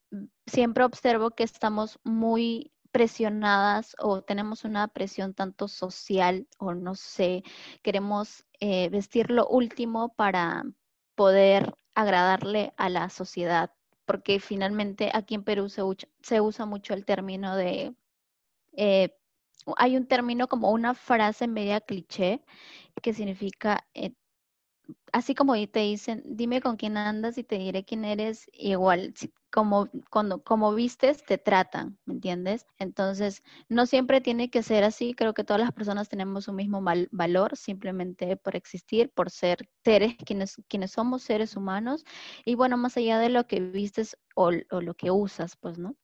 siempre 0.47 0.85
observo 0.85 1.31
que 1.31 1.43
estamos 1.43 1.99
muy 2.03 2.71
presionadas 2.91 3.95
o 3.99 4.21
tenemos 4.21 4.65
una 4.65 4.87
presión 4.87 5.33
tanto 5.33 5.67
social 5.67 6.47
o 6.57 6.73
no 6.73 6.95
sé, 6.95 7.43
queremos 7.83 8.45
eh, 8.59 8.89
vestir 8.89 9.31
lo 9.31 9.47
último 9.47 10.13
para 10.15 10.63
poder 11.15 11.73
agradarle 11.93 12.73
a 12.77 12.89
la 12.89 13.09
sociedad, 13.09 13.73
porque 14.05 14.39
finalmente 14.39 15.11
aquí 15.13 15.35
en 15.35 15.43
Perú 15.43 15.69
se, 15.69 15.81
se 16.21 16.41
usa 16.41 16.65
mucho 16.65 16.93
el 16.93 17.05
término 17.05 17.55
de 17.55 17.95
eh, 18.73 19.17
hay 19.77 19.97
un 19.97 20.07
término 20.07 20.47
como 20.47 20.71
una 20.71 20.93
frase 20.93 21.47
media 21.47 21.81
cliché 21.81 22.43
que 23.01 23.13
significa, 23.13 23.87
eh, 23.93 24.13
así 25.13 25.35
como 25.35 25.53
te 25.67 25.79
dicen, 25.81 26.23
dime 26.25 26.61
con 26.61 26.77
quién 26.77 26.97
andas 26.97 27.37
y 27.37 27.43
te 27.43 27.57
diré 27.57 27.83
quién 27.85 28.05
eres, 28.05 28.49
igual, 28.53 29.13
como, 29.51 29.89
cuando, 30.09 30.43
como 30.43 30.73
vistes, 30.75 31.23
te 31.25 31.37
tratan, 31.37 31.99
¿me 32.05 32.15
entiendes? 32.15 32.65
Entonces, 32.79 33.43
no 33.69 33.85
siempre 33.85 34.21
tiene 34.21 34.49
que 34.49 34.63
ser 34.63 34.83
así, 34.83 35.13
creo 35.13 35.33
que 35.33 35.43
todas 35.43 35.61
las 35.61 35.73
personas 35.73 36.09
tenemos 36.09 36.47
un 36.47 36.55
mismo 36.57 36.83
valor 37.11 37.57
simplemente 37.57 38.37
por 38.37 38.55
existir, 38.55 39.11
por 39.13 39.29
ser 39.31 39.69
seres, 39.83 40.15
quienes, 40.25 40.57
quienes 40.69 40.91
somos 40.91 41.23
seres 41.23 41.55
humanos, 41.57 42.03
y 42.45 42.55
bueno, 42.55 42.77
más 42.77 42.97
allá 42.97 43.19
de 43.19 43.29
lo 43.29 43.47
que 43.47 43.59
vistes 43.61 44.17
o 44.35 44.51
lo 44.51 44.93
que 44.95 45.11
usas, 45.11 45.55
pues, 45.57 45.77
¿no? 45.79 45.95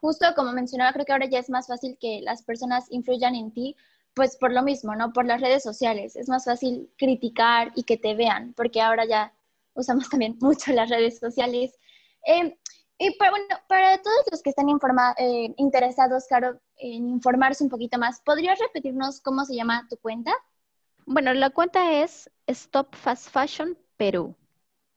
Justo 0.00 0.26
como 0.34 0.52
mencionaba, 0.52 0.92
creo 0.92 1.04
que 1.04 1.12
ahora 1.12 1.26
ya 1.26 1.38
es 1.38 1.50
más 1.50 1.66
fácil 1.66 1.96
que 2.00 2.20
las 2.22 2.42
personas 2.42 2.86
influyan 2.90 3.34
en 3.34 3.52
ti, 3.52 3.76
pues 4.14 4.36
por 4.36 4.52
lo 4.52 4.62
mismo, 4.62 4.94
¿no? 4.96 5.12
Por 5.12 5.26
las 5.26 5.40
redes 5.40 5.62
sociales. 5.62 6.16
Es 6.16 6.28
más 6.28 6.44
fácil 6.44 6.90
criticar 6.96 7.72
y 7.74 7.84
que 7.84 7.96
te 7.96 8.14
vean, 8.14 8.52
porque 8.54 8.80
ahora 8.80 9.04
ya 9.06 9.32
usamos 9.74 10.08
también 10.08 10.36
mucho 10.40 10.72
las 10.72 10.90
redes 10.90 11.18
sociales. 11.18 11.78
Em, 12.24 12.54
y 12.98 13.16
para, 13.16 13.30
bueno, 13.30 13.46
para 13.68 14.02
todos 14.02 14.24
los 14.30 14.42
que 14.42 14.50
están 14.50 14.66
eh, 15.18 15.54
interesados, 15.56 16.26
Caro, 16.28 16.60
en 16.76 17.08
informarse 17.08 17.62
un 17.62 17.70
poquito 17.70 17.96
más, 17.98 18.20
¿podrías 18.22 18.58
repetirnos 18.58 19.20
cómo 19.20 19.44
se 19.44 19.54
llama 19.54 19.86
tu 19.88 19.96
cuenta? 19.98 20.32
Bueno, 21.06 21.32
la 21.32 21.50
cuenta 21.50 22.02
es 22.02 22.28
Stop 22.48 22.94
Fast 22.96 23.30
Fashion 23.30 23.78
Perú. 23.96 24.34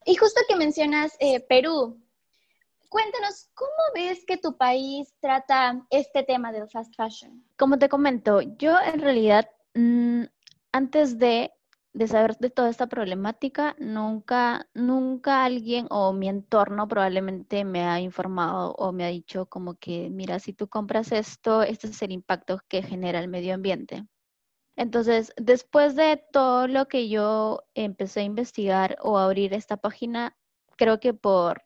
Y 0.04 0.16
justo 0.16 0.40
que 0.48 0.56
mencionas 0.56 1.16
eh, 1.20 1.38
Perú, 1.40 2.01
Cuéntanos, 2.92 3.48
¿cómo 3.54 3.70
ves 3.94 4.22
que 4.26 4.36
tu 4.36 4.54
país 4.58 5.14
trata 5.18 5.82
este 5.88 6.24
tema 6.24 6.52
del 6.52 6.68
fast 6.68 6.94
fashion? 6.94 7.42
Como 7.56 7.78
te 7.78 7.88
comento, 7.88 8.42
yo 8.42 8.76
en 8.84 9.00
realidad, 9.00 9.48
mm, 9.72 10.24
antes 10.72 11.18
de, 11.18 11.54
saber 12.06 12.36
de 12.36 12.50
toda 12.50 12.68
esta 12.68 12.88
problemática, 12.88 13.74
nunca, 13.78 14.68
nunca 14.74 15.42
alguien 15.42 15.86
o 15.88 16.12
mi 16.12 16.28
entorno 16.28 16.86
probablemente 16.86 17.64
me 17.64 17.82
ha 17.84 17.98
informado 17.98 18.74
o 18.74 18.92
me 18.92 19.06
ha 19.06 19.08
dicho 19.08 19.46
como 19.46 19.76
que, 19.76 20.10
mira, 20.10 20.38
si 20.38 20.52
tú 20.52 20.68
compras 20.68 21.12
esto, 21.12 21.62
este 21.62 21.86
es 21.86 22.02
el 22.02 22.12
impacto 22.12 22.60
que 22.68 22.82
genera 22.82 23.20
el 23.20 23.28
medio 23.28 23.54
ambiente. 23.54 24.06
Entonces, 24.76 25.32
después 25.38 25.96
de 25.96 26.22
todo 26.30 26.68
lo 26.68 26.88
que 26.88 27.08
yo 27.08 27.62
empecé 27.72 28.20
a 28.20 28.24
investigar 28.24 28.98
o 29.00 29.16
a 29.16 29.24
abrir 29.24 29.54
esta 29.54 29.78
página, 29.78 30.36
creo 30.76 31.00
que 31.00 31.14
por 31.14 31.62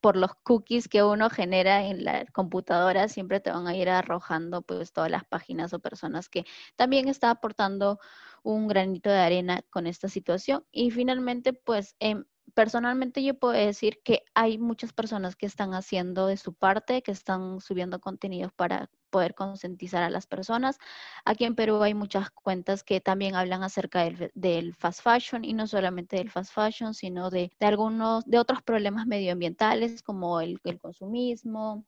por 0.00 0.16
los 0.16 0.34
cookies 0.42 0.88
que 0.88 1.02
uno 1.02 1.30
genera 1.30 1.84
en 1.86 2.04
la 2.04 2.26
computadora, 2.26 3.08
siempre 3.08 3.40
te 3.40 3.50
van 3.50 3.66
a 3.66 3.76
ir 3.76 3.88
arrojando 3.88 4.62
pues 4.62 4.92
todas 4.92 5.10
las 5.10 5.24
páginas 5.24 5.72
o 5.72 5.78
personas 5.80 6.28
que 6.28 6.44
también 6.76 7.08
está 7.08 7.30
aportando 7.30 7.98
un 8.42 8.68
granito 8.68 9.10
de 9.10 9.18
arena 9.18 9.62
con 9.70 9.86
esta 9.86 10.08
situación. 10.08 10.64
Y 10.72 10.90
finalmente, 10.90 11.52
pues 11.52 11.96
em, 12.00 12.24
personalmente 12.54 13.22
yo 13.22 13.38
puedo 13.38 13.54
decir 13.54 14.00
que 14.04 14.24
hay 14.34 14.58
muchas 14.58 14.92
personas 14.92 15.36
que 15.36 15.46
están 15.46 15.74
haciendo 15.74 16.26
de 16.26 16.36
su 16.36 16.54
parte, 16.54 17.02
que 17.02 17.12
están 17.12 17.60
subiendo 17.60 18.00
contenidos 18.00 18.52
para 18.52 18.90
poder 19.10 19.34
concientizar 19.34 20.02
a 20.02 20.10
las 20.10 20.26
personas. 20.26 20.78
Aquí 21.24 21.44
en 21.44 21.54
Perú 21.54 21.82
hay 21.82 21.94
muchas 21.94 22.30
cuentas 22.30 22.82
que 22.84 23.00
también 23.00 23.34
hablan 23.34 23.62
acerca 23.62 24.08
del, 24.34 24.74
fast 24.74 25.02
fashion 25.02 25.44
y 25.44 25.54
no 25.54 25.66
solamente 25.66 26.16
del 26.16 26.30
fast 26.30 26.52
fashion, 26.52 26.94
sino 26.94 27.30
de, 27.30 27.50
algunos, 27.60 28.24
de 28.26 28.38
otros 28.38 28.62
problemas 28.62 29.06
medioambientales 29.06 30.02
como 30.02 30.40
el 30.40 30.60
consumismo, 30.80 31.84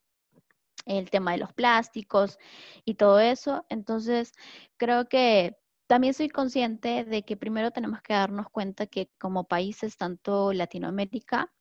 el 0.86 1.10
tema 1.10 1.32
de 1.32 1.38
los 1.38 1.52
plásticos 1.52 2.38
y 2.84 2.94
todo 2.94 3.20
eso. 3.20 3.64
Entonces, 3.68 4.32
creo 4.76 5.08
que 5.08 5.56
también 5.86 6.14
soy 6.14 6.28
consciente 6.28 7.04
de 7.04 7.24
que 7.24 7.36
primero 7.36 7.70
tenemos 7.70 8.00
que 8.02 8.12
darnos 8.14 8.48
cuenta 8.50 8.86
que 8.86 9.10
como 9.18 9.44
países, 9.44 9.96
tanto 9.96 10.52
Latinoamérica, 10.52 11.52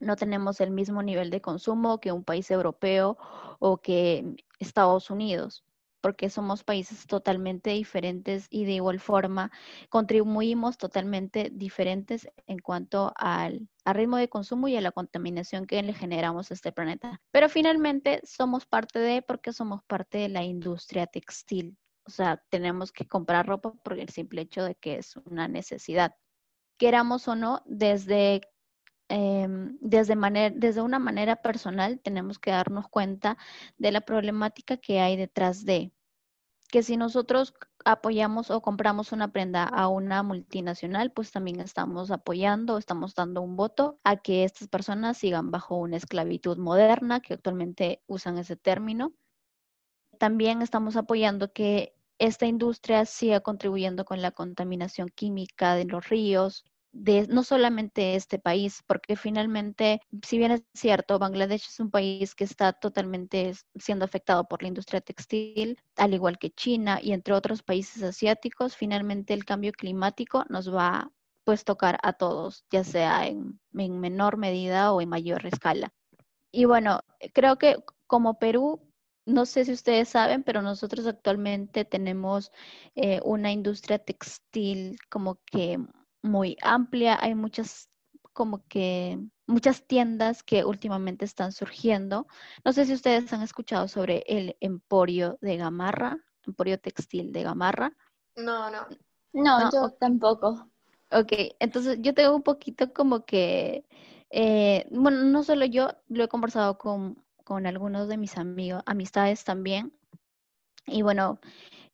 no 0.00 0.16
tenemos 0.16 0.60
el 0.60 0.70
mismo 0.70 1.02
nivel 1.02 1.30
de 1.30 1.40
consumo 1.40 2.00
que 2.00 2.12
un 2.12 2.24
país 2.24 2.50
europeo 2.50 3.16
o 3.58 3.78
que 3.78 4.36
Estados 4.58 5.10
Unidos, 5.10 5.64
porque 6.00 6.30
somos 6.30 6.64
países 6.64 7.06
totalmente 7.06 7.70
diferentes 7.70 8.46
y 8.50 8.64
de 8.64 8.72
igual 8.72 9.00
forma 9.00 9.50
contribuimos 9.88 10.78
totalmente 10.78 11.50
diferentes 11.52 12.28
en 12.46 12.58
cuanto 12.58 13.12
al, 13.16 13.68
ritmo 13.84 14.16
de 14.16 14.28
consumo 14.28 14.68
y 14.68 14.76
a 14.76 14.80
la 14.80 14.92
contaminación 14.92 15.66
que 15.66 15.82
le 15.82 15.94
generamos 15.94 16.50
a 16.50 16.54
este 16.54 16.72
planeta. 16.72 17.20
Pero 17.30 17.48
finalmente 17.48 18.20
somos 18.24 18.66
parte 18.66 18.98
de, 18.98 19.22
porque 19.22 19.52
somos 19.52 19.82
parte 19.84 20.18
de 20.18 20.28
la 20.28 20.44
industria 20.44 21.06
textil 21.06 21.76
o 22.08 22.10
sea, 22.10 22.42
tenemos 22.48 22.90
que 22.90 23.06
comprar 23.06 23.46
ropa 23.46 23.74
por 23.84 23.98
el 23.98 24.08
simple 24.08 24.40
hecho 24.40 24.64
de 24.64 24.74
que 24.74 24.96
es 24.96 25.16
una 25.26 25.46
necesidad. 25.46 26.16
Queramos 26.78 27.28
o 27.28 27.36
no, 27.36 27.62
desde, 27.66 28.40
em, 29.08 29.78
desde, 29.80 30.16
desde 30.54 30.82
una 30.82 30.98
manera 30.98 31.36
personal 31.36 32.00
tenemos 32.00 32.38
que 32.38 32.50
darnos 32.50 32.88
cuenta 32.88 33.38
de 33.78 33.92
la 33.92 34.00
problemática 34.02 34.76
que 34.76 35.00
hay 35.00 35.16
detrás 35.16 35.64
de 35.64 35.92
que 36.68 36.82
si 36.82 36.96
nosotros 36.96 37.54
apoyamos 37.84 38.50
o 38.50 38.60
compramos 38.60 39.12
una 39.12 39.32
prenda 39.32 39.64
a 39.64 39.88
una 39.88 40.22
multinacional, 40.22 41.10
pues 41.12 41.32
también 41.32 41.60
estamos 41.60 42.10
apoyando, 42.10 42.76
estamos 42.78 43.14
dando 43.14 43.40
un 43.40 43.56
voto 43.56 43.98
a 44.04 44.16
que 44.16 44.44
estas 44.44 44.68
personas 44.68 45.16
sigan 45.16 45.50
bajo 45.50 45.76
una 45.76 45.96
esclavitud 45.96 46.58
moderna, 46.58 47.20
que 47.20 47.34
actualmente 47.34 48.02
usan 48.06 48.36
ese 48.38 48.56
término. 48.56 49.14
También 50.18 50.60
estamos 50.62 50.96
apoyando 50.96 51.52
que 51.52 51.94
esta 52.18 52.46
industria 52.46 53.06
siga 53.06 53.40
contribuyendo 53.40 54.04
con 54.04 54.20
la 54.20 54.32
contaminación 54.32 55.08
química 55.08 55.74
de 55.74 55.84
los 55.84 56.08
ríos, 56.08 56.64
de 56.92 57.26
no 57.28 57.42
solamente 57.44 58.14
este 58.14 58.38
país, 58.38 58.82
porque 58.86 59.16
finalmente, 59.16 60.00
si 60.22 60.38
bien 60.38 60.52
es 60.52 60.62
cierto, 60.74 61.18
Bangladesh 61.18 61.66
es 61.68 61.80
un 61.80 61.90
país 61.90 62.34
que 62.34 62.44
está 62.44 62.72
totalmente 62.72 63.52
siendo 63.76 64.04
afectado 64.04 64.44
por 64.44 64.62
la 64.62 64.68
industria 64.68 65.00
textil, 65.00 65.78
al 65.96 66.14
igual 66.14 66.38
que 66.38 66.50
China 66.50 66.98
y 67.02 67.12
entre 67.12 67.34
otros 67.34 67.62
países 67.62 68.02
asiáticos, 68.02 68.76
finalmente 68.76 69.34
el 69.34 69.44
cambio 69.44 69.72
climático 69.72 70.44
nos 70.48 70.72
va 70.74 71.12
pues 71.44 71.64
tocar 71.64 71.98
a 72.02 72.12
todos, 72.12 72.64
ya 72.70 72.84
sea 72.84 73.26
en, 73.26 73.58
en 73.74 74.00
menor 74.00 74.36
medida 74.36 74.92
o 74.92 75.00
en 75.00 75.08
mayor 75.08 75.46
escala. 75.46 75.94
Y 76.52 76.66
bueno, 76.66 77.00
creo 77.32 77.56
que 77.56 77.76
como 78.06 78.38
Perú 78.38 78.80
no 79.28 79.44
sé 79.44 79.66
si 79.66 79.72
ustedes 79.72 80.08
saben, 80.08 80.42
pero 80.42 80.62
nosotros 80.62 81.06
actualmente 81.06 81.84
tenemos 81.84 82.50
eh, 82.94 83.20
una 83.24 83.52
industria 83.52 83.98
textil 83.98 84.96
como 85.10 85.38
que 85.44 85.78
muy 86.22 86.56
amplia. 86.62 87.18
Hay 87.20 87.34
muchas 87.34 87.88
como 88.32 88.64
que 88.68 89.18
muchas 89.46 89.86
tiendas 89.86 90.42
que 90.42 90.64
últimamente 90.64 91.24
están 91.24 91.52
surgiendo. 91.52 92.26
No 92.64 92.72
sé 92.72 92.84
si 92.84 92.92
ustedes 92.92 93.32
han 93.32 93.42
escuchado 93.42 93.88
sobre 93.88 94.24
el 94.28 94.56
Emporio 94.60 95.38
de 95.40 95.56
Gamarra, 95.56 96.18
Emporio 96.46 96.78
Textil 96.78 97.32
de 97.32 97.42
Gamarra. 97.42 97.96
No, 98.36 98.70
no. 98.70 98.86
No, 99.32 99.70
yo 99.72 99.90
tampoco. 99.98 100.68
Ok, 101.10 101.32
entonces 101.58 101.98
yo 102.00 102.14
tengo 102.14 102.36
un 102.36 102.42
poquito 102.42 102.92
como 102.92 103.24
que, 103.24 103.84
eh, 104.30 104.86
bueno, 104.90 105.22
no 105.24 105.42
solo 105.42 105.64
yo, 105.64 105.90
lo 106.08 106.24
he 106.24 106.28
conversado 106.28 106.78
con 106.78 107.24
con 107.48 107.66
algunos 107.66 108.08
de 108.08 108.18
mis 108.18 108.36
amigos, 108.36 108.82
amistades 108.84 109.42
también. 109.42 109.94
Y 110.84 111.00
bueno, 111.00 111.40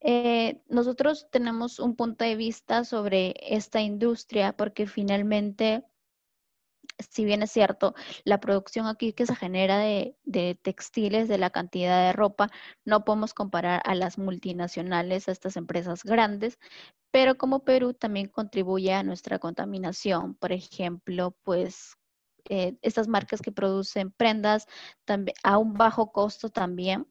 eh, 0.07 0.63
nosotros 0.69 1.29
tenemos 1.31 1.79
un 1.79 1.97
punto 1.97 2.27
de 2.27 2.37
vista 2.37 2.85
sobre 2.85 3.35
esta 3.41 3.81
industria 3.81 4.55
porque 4.55 4.87
finalmente, 4.87 5.83
si 7.11 7.25
bien 7.25 7.43
es 7.43 7.51
cierto, 7.51 7.95
la 8.25 8.39
producción 8.39 8.87
aquí 8.87 9.15
que 9.15 9.25
se 9.25 9.35
genera 9.35 9.79
de, 9.79 10.15
de, 10.25 10.57
textiles, 10.61 11.27
de 11.27 11.39
la 11.39 11.49
cantidad 11.49 12.07
de 12.07 12.13
ropa, 12.13 12.51
no 12.85 13.05
podemos 13.07 13.33
comparar 13.33 13.81
a 13.87 13.95
las 13.95 14.19
multinacionales, 14.19 15.27
a 15.27 15.33
estas 15.33 15.57
empresas 15.57 16.05
grandes, 16.05 16.59
pero 17.11 17.39
como 17.39 17.65
Perú 17.65 17.95
también 17.95 18.29
contribuye 18.29 18.93
a 18.93 19.05
nuestra 19.05 19.39
contaminación. 19.39 20.35
Por 20.35 20.53
ejemplo, 20.53 21.35
pues 21.45 21.97
eh, 22.51 22.77
estas 22.83 23.09
marcas 23.09 23.41
que 23.41 23.53
producen 23.53 24.11
prendas 24.11 24.67
a 25.43 25.59
un 25.59 25.75
bajo 25.75 26.13
costo 26.13 26.51
también 26.51 27.07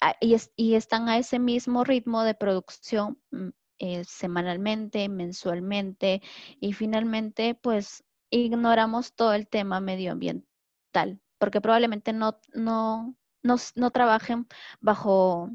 ah, 0.00 0.16
y, 0.20 0.74
están 0.74 1.08
a 1.08 1.18
ese 1.18 1.38
mismo 1.38 1.84
ritmo 1.84 2.22
de 2.24 2.34
producción 2.34 3.18
mm, 3.30 3.48
eh, 3.78 4.04
semanalmente, 4.04 5.08
mensualmente 5.08 6.22
y 6.60 6.72
finalmente 6.72 7.54
pues 7.54 8.04
ignoramos 8.30 9.14
todo 9.14 9.34
el 9.34 9.48
tema 9.48 9.80
medioambiental 9.80 11.20
porque 11.38 11.60
probablemente 11.60 12.12
no, 12.12 12.40
no, 12.54 13.14
no, 13.42 13.56
no 13.74 13.90
trabajen 13.90 14.46
bajo 14.80 15.50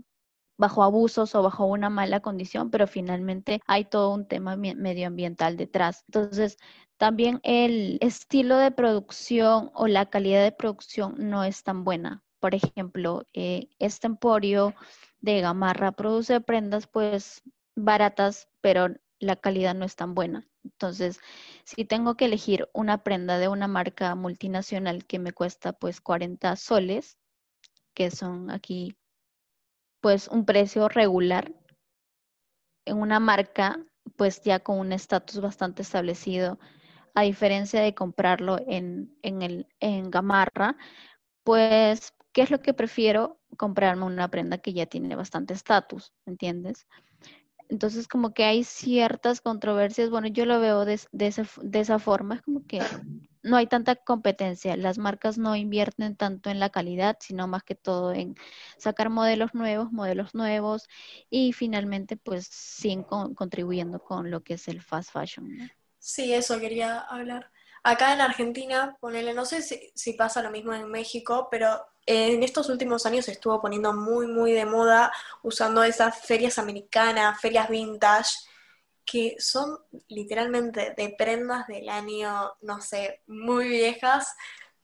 bajo 0.60 0.84
abusos 0.84 1.36
o 1.36 1.42
bajo 1.42 1.66
una 1.66 1.90
mala 1.90 2.20
condición, 2.20 2.70
pero 2.70 2.86
finalmente 2.86 3.62
hay 3.66 3.86
todo 3.86 4.14
un 4.14 4.28
tema 4.28 4.58
medioambiental 4.58 5.56
detrás. 5.56 6.04
Entonces, 6.10 6.58
también 6.98 7.40
el 7.44 7.98
estilo 8.02 8.58
de 8.58 8.72
producción 8.72 9.72
o 9.74 9.88
la 9.88 10.10
calidad 10.10 10.44
de 10.44 10.52
producción 10.52 11.16
no 11.18 11.46
es 11.46 11.64
tan 11.64 11.86
buena. 11.86 12.24
Por 12.40 12.56
ejemplo, 12.56 13.26
eh, 13.34 13.70
este 13.80 14.08
emporio 14.08 14.74
de 15.22 15.42
Gamarra 15.42 15.92
produce 15.92 16.42
prendas 16.42 16.88
pues 16.88 17.42
baratas, 17.76 18.48
pero 18.62 18.88
la 19.20 19.36
calidad 19.36 19.76
no 19.76 19.86
es 19.86 19.96
tan 19.96 20.16
buena. 20.16 20.48
Entonces, 20.64 21.20
si 21.64 21.86
tengo 21.86 22.16
que 22.16 22.26
elegir 22.26 22.70
una 22.74 23.04
prenda 23.04 23.38
de 23.38 23.48
una 23.48 23.68
marca 23.68 24.16
multinacional 24.16 25.06
que 25.06 25.20
me 25.20 25.34
cuesta 25.34 25.74
pues 25.74 26.02
40 26.02 26.56
soles, 26.56 27.18
que 27.94 28.12
son 28.12 28.52
aquí 28.52 28.96
pues 30.02 30.28
un 30.30 30.46
precio 30.46 30.88
regular, 30.88 31.54
en 32.86 32.98
una 32.98 33.20
marca 33.20 33.80
pues 34.16 34.42
ya 34.42 34.60
con 34.60 34.80
un 34.80 34.92
estatus 34.92 35.40
bastante 35.40 35.82
establecido, 35.82 36.60
a 37.16 37.24
diferencia 37.24 37.82
de 37.82 37.94
comprarlo 37.94 38.60
en, 38.68 39.16
en, 39.22 39.42
el, 39.42 39.68
en 39.80 40.10
Gamarra, 40.12 40.78
pues, 41.44 42.14
¿qué 42.32 42.42
es 42.42 42.52
lo 42.52 42.62
que 42.62 42.74
prefiero? 42.74 43.40
Comprarme 43.58 44.06
una 44.06 44.30
prenda 44.30 44.58
que 44.58 44.74
ya 44.74 44.86
tiene 44.86 45.16
bastante 45.16 45.54
estatus, 45.54 46.14
¿entiendes? 46.26 46.88
Entonces, 47.70 48.08
como 48.08 48.34
que 48.34 48.46
hay 48.46 48.64
ciertas 48.64 49.42
controversias, 49.42 50.10
bueno, 50.10 50.28
yo 50.28 50.46
lo 50.46 50.60
veo 50.60 50.86
de, 50.86 51.00
esa 51.22 52.00
forma, 52.00 52.36
es 52.36 52.42
como 52.42 52.66
que 52.66 52.82
no 53.44 53.58
hay 53.58 53.68
tanta 53.68 53.96
competencia, 53.96 54.76
las 54.76 54.98
marcas 54.98 55.38
no 55.38 55.56
invierten 55.56 56.16
tanto 56.16 56.50
en 56.50 56.60
la 56.60 56.72
calidad, 56.72 57.18
sino 57.20 57.48
más 57.48 57.64
que 57.64 57.76
todo 57.76 58.12
en 58.12 58.36
sacar 58.78 59.10
modelos 59.10 59.54
nuevos, 59.54 59.92
modelos 59.92 60.34
nuevos 60.34 60.88
y 61.30 61.54
finalmente 61.54 62.18
pues 62.18 62.48
siguen 62.48 63.04
contribuyendo 63.04 64.00
con 64.00 64.32
lo 64.32 64.42
que 64.42 64.56
es 64.56 64.68
el 64.68 64.82
fast 64.82 65.12
fashion. 65.12 65.72
Sí, 66.00 66.34
eso 66.34 66.60
quería 66.60 67.00
hablar. 67.00 67.52
Acá 67.84 68.14
en 68.14 68.22
Argentina, 68.22 68.98
ponele, 69.00 69.34
no 69.34 69.46
sé 69.46 69.62
si, 69.62 70.14
pasa 70.14 70.42
lo 70.42 70.52
mismo 70.52 70.74
en 70.74 70.90
México, 70.90 71.48
pero 71.50 71.86
en 72.12 72.42
estos 72.42 72.70
últimos 72.70 73.06
años 73.06 73.26
se 73.26 73.34
estuvo 73.34 73.62
poniendo 73.62 73.94
muy, 73.94 74.26
muy 74.26 74.52
de 74.52 74.66
moda 74.66 75.14
usando 75.44 75.84
esas 75.84 76.20
ferias 76.20 76.58
americanas, 76.58 77.40
ferias 77.40 77.70
vintage, 77.70 78.34
que 79.06 79.36
son 79.38 79.78
literalmente 80.08 80.96
de 80.98 81.16
prendas 81.16 81.68
del 81.68 81.88
año, 81.88 82.52
no 82.62 82.82
sé, 82.82 83.22
muy 83.28 83.68
viejas, 83.68 84.36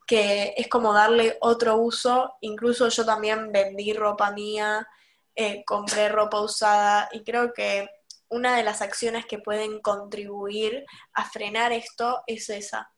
que 0.05 0.53
es 0.55 0.67
como 0.67 0.93
darle 0.93 1.35
otro 1.41 1.77
uso. 1.77 2.35
Incluso 2.41 2.89
yo 2.89 3.03
también 3.03 3.51
vendí 3.51 3.91
ropa 3.93 4.29
mía, 4.31 4.88
eh, 5.33 5.63
compré 5.65 6.09
ropa 6.09 6.41
usada 6.41 7.09
y 7.11 7.23
creo 7.23 7.53
que 7.53 7.89
una 8.29 8.55
de 8.55 8.63
las 8.63 8.83
acciones 8.83 9.25
que 9.25 9.39
pueden 9.39 9.81
contribuir 9.81 10.85
a 11.13 11.27
frenar 11.27 11.71
esto 11.71 12.21
es 12.27 12.49
esa. 12.49 12.91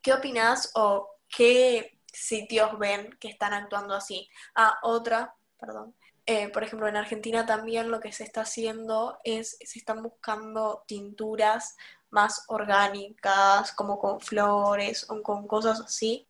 ¿Qué 0.00 0.12
opinas 0.12 0.70
o 0.76 1.08
qué 1.28 1.99
sitios 2.12 2.78
ven 2.78 3.16
que 3.20 3.28
están 3.28 3.52
actuando 3.52 3.94
así? 3.94 4.28
Ah, 4.54 4.78
otra, 4.82 5.34
perdón. 5.58 5.94
eh, 6.26 6.48
por 6.50 6.62
ejemplo, 6.62 6.86
en 6.88 6.96
Argentina 6.96 7.44
también 7.46 7.90
lo 7.90 8.00
que 8.00 8.12
se 8.12 8.24
está 8.24 8.42
haciendo 8.42 9.18
es, 9.24 9.56
se 9.64 9.78
están 9.78 10.02
buscando 10.02 10.84
tinturas 10.86 11.76
más 12.10 12.44
orgánicas, 12.48 13.72
como 13.72 13.98
con 13.98 14.20
flores 14.20 15.08
o 15.10 15.22
con 15.22 15.46
cosas 15.46 15.80
así, 15.80 16.28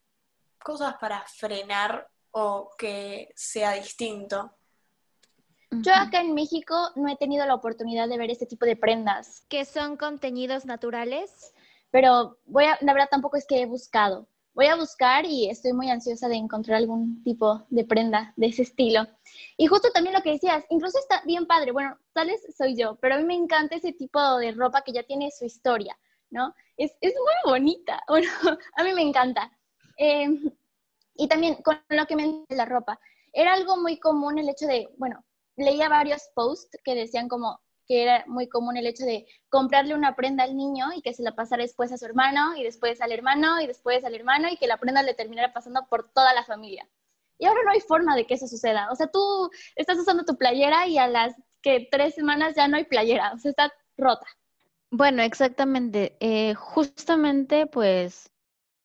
cosas 0.63 0.95
para 0.99 1.23
frenar 1.27 2.07
o 2.31 2.71
que 2.77 3.31
sea 3.35 3.73
distinto. 3.73 4.55
Yo 5.71 5.93
acá 5.93 6.19
en 6.21 6.33
México 6.33 6.75
no 6.95 7.07
he 7.09 7.15
tenido 7.15 7.45
la 7.45 7.55
oportunidad 7.55 8.07
de 8.09 8.17
ver 8.17 8.29
este 8.29 8.45
tipo 8.45 8.65
de 8.65 8.75
prendas. 8.75 9.45
que 9.49 9.65
son 9.65 9.97
contenidos 9.97 10.65
naturales. 10.65 11.53
pero 11.91 12.37
voy 12.45 12.65
a, 12.65 12.77
la 12.81 12.93
verdad 12.93 13.09
tampoco 13.09 13.37
es 13.37 13.45
que 13.45 13.61
he 13.61 13.65
buscado. 13.65 14.27
Voy 14.53 14.65
a 14.65 14.75
buscar 14.75 15.25
y 15.25 15.49
estoy 15.49 15.71
muy 15.71 15.89
ansiosa 15.89 16.27
de 16.27 16.35
encontrar 16.35 16.77
algún 16.77 17.23
tipo 17.23 17.65
de 17.69 17.85
prenda 17.85 18.33
de 18.35 18.47
ese 18.47 18.63
estilo. 18.63 19.07
Y 19.55 19.67
justo 19.67 19.89
también 19.93 20.13
lo 20.13 20.21
que 20.21 20.31
decías, 20.31 20.65
incluso 20.69 20.99
está 20.99 21.21
bien 21.25 21.45
padre, 21.45 21.71
bueno, 21.71 21.97
tal 22.13 22.27
vez 22.27 22.41
soy 22.57 22.75
yo, 22.75 22.95
pero 22.95 23.15
a 23.15 23.17
mí 23.17 23.23
me 23.23 23.35
encanta 23.35 23.75
ese 23.75 23.93
tipo 23.93 24.37
de 24.37 24.51
ropa 24.51 24.81
que 24.81 24.91
ya 24.91 25.03
tiene 25.03 25.31
su 25.31 25.45
historia, 25.45 25.97
¿no? 26.29 26.53
Es, 26.75 26.91
es 26.99 27.13
muy 27.13 27.53
bonita, 27.53 28.03
bueno, 28.09 28.29
a 28.75 28.83
mí 28.83 28.93
me 28.93 29.03
encanta. 29.03 29.51
Eh, 29.97 30.27
y 31.15 31.27
también 31.27 31.55
con 31.63 31.79
lo 31.89 32.05
que 32.05 32.15
me 32.15 32.45
la 32.49 32.65
ropa, 32.65 32.99
era 33.31 33.53
algo 33.53 33.77
muy 33.77 33.99
común 33.99 34.37
el 34.37 34.49
hecho 34.49 34.67
de, 34.67 34.89
bueno, 34.97 35.23
leía 35.55 35.87
varios 35.87 36.29
posts 36.35 36.77
que 36.83 36.95
decían 36.95 37.29
como, 37.29 37.61
que 37.91 38.03
era 38.03 38.23
muy 38.25 38.47
común 38.47 38.77
el 38.77 38.87
hecho 38.87 39.03
de 39.03 39.25
comprarle 39.49 39.93
una 39.93 40.15
prenda 40.15 40.45
al 40.45 40.55
niño 40.55 40.93
y 40.95 41.01
que 41.01 41.13
se 41.13 41.23
la 41.23 41.35
pasara 41.35 41.63
después 41.63 41.91
a 41.91 41.97
su 41.97 42.05
hermano 42.05 42.55
y 42.55 42.63
después 42.63 43.01
al 43.01 43.11
hermano 43.11 43.59
y 43.59 43.67
después 43.67 44.05
al 44.05 44.15
hermano 44.15 44.47
y 44.47 44.55
que 44.55 44.65
la 44.65 44.77
prenda 44.77 45.03
le 45.03 45.13
terminara 45.13 45.51
pasando 45.51 45.85
por 45.89 46.09
toda 46.13 46.33
la 46.33 46.45
familia. 46.45 46.87
Y 47.37 47.47
ahora 47.47 47.59
no 47.65 47.71
hay 47.71 47.81
forma 47.81 48.15
de 48.15 48.25
que 48.25 48.35
eso 48.35 48.47
suceda. 48.47 48.89
O 48.93 48.95
sea, 48.95 49.07
tú 49.07 49.49
estás 49.75 49.97
usando 49.97 50.23
tu 50.23 50.37
playera 50.37 50.87
y 50.87 50.97
a 50.99 51.09
las 51.09 51.35
que 51.61 51.89
tres 51.91 52.15
semanas 52.15 52.55
ya 52.55 52.69
no 52.69 52.77
hay 52.77 52.85
playera, 52.85 53.33
o 53.33 53.37
sea, 53.37 53.51
está 53.51 53.73
rota. 53.97 54.25
Bueno, 54.89 55.21
exactamente. 55.21 56.15
Eh, 56.21 56.53
justamente, 56.53 57.67
pues, 57.67 58.31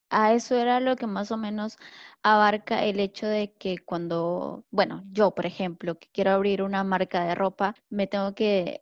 a 0.09 0.33
eso 0.33 0.57
era 0.57 0.81
lo 0.81 0.97
que 0.97 1.07
más 1.07 1.31
o 1.31 1.37
menos 1.37 1.77
abarca 2.23 2.83
el 2.83 2.99
hecho 2.99 3.25
de 3.25 3.53
que 3.53 3.77
cuando, 3.77 4.65
bueno, 4.69 5.03
yo, 5.13 5.31
por 5.31 5.45
ejemplo, 5.45 5.97
que 5.97 6.09
quiero 6.11 6.31
abrir 6.31 6.61
una 6.61 6.83
marca 6.83 7.23
de 7.23 7.35
ropa, 7.35 7.73
me 7.89 8.07
tengo 8.07 8.35
que 8.35 8.81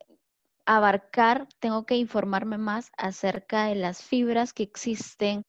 abarcar, 0.65 1.47
tengo 1.60 1.86
que 1.86 1.95
informarme 1.97 2.58
más 2.58 2.91
acerca 2.97 3.65
de 3.65 3.75
las 3.75 4.04
fibras 4.04 4.54
que 4.54 4.63
existen. 4.63 5.43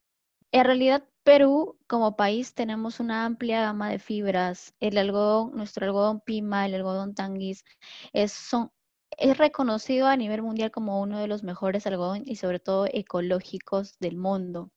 En 0.52 0.64
realidad, 0.64 1.04
Perú 1.24 1.78
como 1.88 2.16
país 2.16 2.54
tenemos 2.54 3.00
una 3.00 3.24
amplia 3.24 3.60
gama 3.62 3.90
de 3.90 3.98
fibras. 3.98 4.74
El 4.80 4.98
algodón, 4.98 5.56
nuestro 5.56 5.86
algodón 5.86 6.20
pima, 6.20 6.66
el 6.66 6.74
algodón 6.74 7.14
tanguis, 7.14 7.64
es, 8.12 8.32
son, 8.32 8.70
es 9.18 9.36
reconocido 9.38 10.06
a 10.06 10.16
nivel 10.16 10.42
mundial 10.42 10.70
como 10.70 11.00
uno 11.00 11.18
de 11.18 11.28
los 11.28 11.42
mejores 11.42 11.86
algodón 11.86 12.22
y 12.26 12.36
sobre 12.36 12.60
todo 12.60 12.86
ecológicos 12.92 13.98
del 13.98 14.16
mundo. 14.16 14.70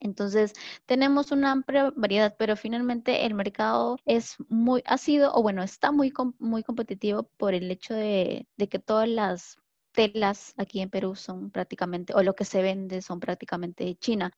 Entonces, 0.00 0.52
tenemos 0.86 1.32
una 1.32 1.52
amplia 1.52 1.92
variedad, 1.96 2.36
pero 2.38 2.56
finalmente 2.56 3.26
el 3.26 3.34
mercado 3.34 3.98
es 4.04 4.36
muy, 4.48 4.82
ha 4.86 4.98
sido, 4.98 5.32
o 5.34 5.42
bueno, 5.42 5.62
está 5.62 5.92
muy, 5.92 6.12
muy 6.38 6.62
competitivo 6.62 7.30
por 7.36 7.54
el 7.54 7.70
hecho 7.70 7.94
de, 7.94 8.46
que 8.70 8.78
todas 8.78 9.08
las 9.08 9.56
telas 9.92 10.54
aquí 10.56 10.80
en 10.80 10.90
Perú 10.90 11.16
son 11.16 11.50
prácticamente, 11.50 12.14
o 12.14 12.22
lo 12.22 12.34
que 12.34 12.44
se 12.44 12.62
vende 12.62 13.02
son 13.02 13.20
prácticamente 13.20 13.84
de 13.84 13.96
China. 13.96 14.32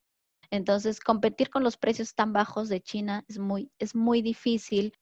Entonces, 0.50 1.00
competir 1.00 1.50
con 1.50 1.62
los 1.62 1.76
precios 1.76 2.14
tan 2.14 2.32
bajos 2.32 2.68
de 2.68 2.80
China 2.80 3.24
es 3.28 3.38
muy, 3.38 3.70
es 3.78 3.94
muy 3.94 4.22
difícil 4.22 4.94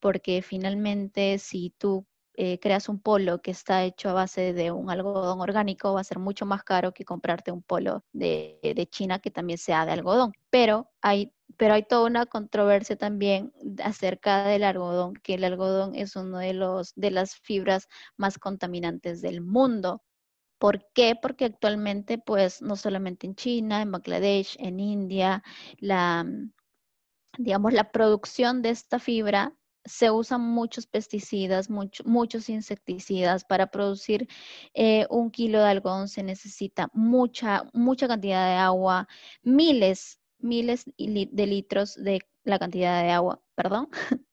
porque 0.00 0.42
finalmente 0.42 1.38
si 1.38 1.74
tú 1.78 2.06
eh, 2.34 2.58
creas 2.60 2.88
un 2.88 3.00
polo 3.00 3.42
que 3.42 3.50
está 3.50 3.84
hecho 3.84 4.08
a 4.10 4.14
base 4.14 4.52
de 4.52 4.70
un 4.70 4.90
algodón 4.90 5.40
orgánico, 5.40 5.92
va 5.94 6.00
a 6.00 6.04
ser 6.04 6.18
mucho 6.18 6.46
más 6.46 6.64
caro 6.64 6.92
que 6.92 7.04
comprarte 7.04 7.50
un 7.52 7.62
polo 7.62 8.04
de, 8.12 8.58
de 8.62 8.86
China 8.86 9.18
que 9.18 9.30
también 9.30 9.58
sea 9.58 9.84
de 9.84 9.92
algodón. 9.92 10.32
Pero 10.50 10.90
hay, 11.02 11.32
pero 11.56 11.74
hay 11.74 11.82
toda 11.84 12.06
una 12.06 12.26
controversia 12.26 12.96
también 12.96 13.52
acerca 13.82 14.44
del 14.44 14.64
algodón, 14.64 15.14
que 15.14 15.34
el 15.34 15.44
algodón 15.44 15.94
es 15.94 16.16
uno 16.16 16.38
de 16.38 16.54
los 16.54 16.94
de 16.94 17.10
las 17.10 17.36
fibras 17.36 17.88
más 18.16 18.38
contaminantes 18.38 19.20
del 19.20 19.40
mundo. 19.42 20.02
¿Por 20.58 20.86
qué? 20.94 21.16
Porque 21.20 21.46
actualmente, 21.46 22.18
pues, 22.18 22.62
no 22.62 22.76
solamente 22.76 23.26
en 23.26 23.34
China, 23.34 23.82
en 23.82 23.90
Bangladesh, 23.90 24.56
en 24.60 24.78
India, 24.80 25.42
la, 25.78 26.24
digamos, 27.36 27.72
la 27.72 27.90
producción 27.90 28.62
de 28.62 28.70
esta 28.70 28.98
fibra 28.98 29.56
se 29.84 30.10
usan 30.10 30.40
muchos 30.40 30.86
pesticidas, 30.86 31.68
muchos 31.70 32.48
insecticidas. 32.48 33.44
Para 33.44 33.68
producir 33.68 34.28
eh, 34.74 35.06
un 35.10 35.30
kilo 35.30 35.58
de 35.60 35.70
algodón 35.70 36.08
se 36.08 36.22
necesita 36.22 36.88
mucha, 36.92 37.64
mucha 37.72 38.08
cantidad 38.08 38.48
de 38.48 38.56
agua, 38.56 39.08
miles, 39.42 40.20
miles 40.38 40.84
de 40.96 41.46
litros 41.46 41.94
de 41.96 42.20
la 42.44 42.58
cantidad 42.58 43.02
de 43.02 43.10
agua, 43.10 43.42
perdón. 43.54 43.88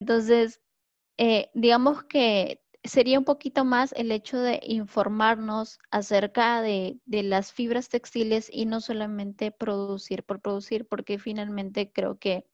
Entonces, 0.00 0.60
eh, 1.18 1.50
digamos 1.54 2.04
que 2.04 2.62
sería 2.84 3.18
un 3.18 3.24
poquito 3.24 3.64
más 3.64 3.92
el 3.96 4.10
hecho 4.12 4.40
de 4.40 4.60
informarnos 4.64 5.78
acerca 5.90 6.62
de, 6.62 6.98
de, 7.04 7.22
las 7.22 7.52
fibras 7.52 7.88
textiles 7.88 8.48
y 8.52 8.66
no 8.66 8.80
solamente 8.80 9.52
producir 9.52 10.24
por 10.24 10.40
producir, 10.40 10.88
porque 10.88 11.18
finalmente 11.18 11.92
creo 11.92 12.18
que 12.18 12.44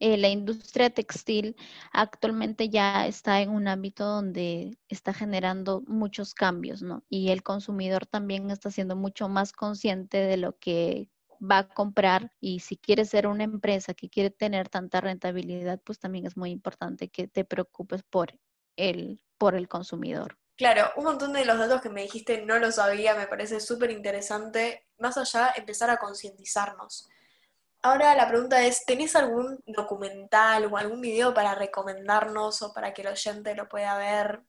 eh, 0.00 0.16
la 0.16 0.28
industria 0.28 0.88
textil 0.88 1.56
actualmente 1.92 2.70
ya 2.70 3.06
está 3.06 3.42
en 3.42 3.50
un 3.50 3.68
ámbito 3.68 4.04
donde 4.04 4.78
está 4.88 5.12
generando 5.12 5.82
muchos 5.86 6.34
cambios, 6.34 6.82
¿no? 6.82 7.04
Y 7.10 7.30
el 7.30 7.42
consumidor 7.42 8.06
también 8.06 8.50
está 8.50 8.70
siendo 8.70 8.96
mucho 8.96 9.28
más 9.28 9.52
consciente 9.52 10.16
de 10.16 10.38
lo 10.38 10.58
que 10.58 11.10
va 11.40 11.58
a 11.58 11.68
comprar 11.68 12.32
y 12.40 12.60
si 12.60 12.76
quiere 12.76 13.04
ser 13.04 13.26
una 13.26 13.44
empresa 13.44 13.94
que 13.94 14.08
quiere 14.08 14.30
tener 14.30 14.68
tanta 14.70 15.00
rentabilidad, 15.00 15.80
pues 15.84 15.98
también 15.98 16.26
es 16.26 16.36
muy 16.36 16.50
importante 16.50 17.08
que 17.08 17.28
te 17.28 17.44
preocupes 17.44 18.02
por 18.02 18.38
el, 18.76 19.20
por 19.36 19.54
el 19.54 19.68
consumidor. 19.68 20.38
Claro, 20.56 20.92
un 20.96 21.04
montón 21.04 21.32
de 21.32 21.44
los 21.44 21.58
datos 21.58 21.80
que 21.80 21.88
me 21.88 22.02
dijiste 22.02 22.42
no 22.44 22.58
lo 22.58 22.72
sabía, 22.72 23.14
me 23.14 23.26
parece 23.26 23.60
súper 23.60 23.90
interesante. 23.90 24.86
Más 24.98 25.16
allá, 25.16 25.52
empezar 25.56 25.88
a 25.90 25.98
concientizarnos. 25.98 27.08
Ahora 27.82 28.14
la 28.14 28.28
pregunta 28.28 28.62
es, 28.64 28.84
¿tenés 28.84 29.16
algún 29.16 29.58
documental 29.66 30.66
o 30.66 30.76
algún 30.76 31.00
video 31.00 31.32
para 31.32 31.54
recomendarnos 31.54 32.60
o 32.62 32.74
para 32.74 32.92
que 32.92 33.02
el 33.02 33.08
oyente 33.08 33.54
lo 33.54 33.68
pueda 33.68 33.96
ver? 33.96 34.42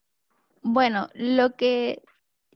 Bueno, 0.61 1.09
lo 1.13 1.55
que 1.55 2.03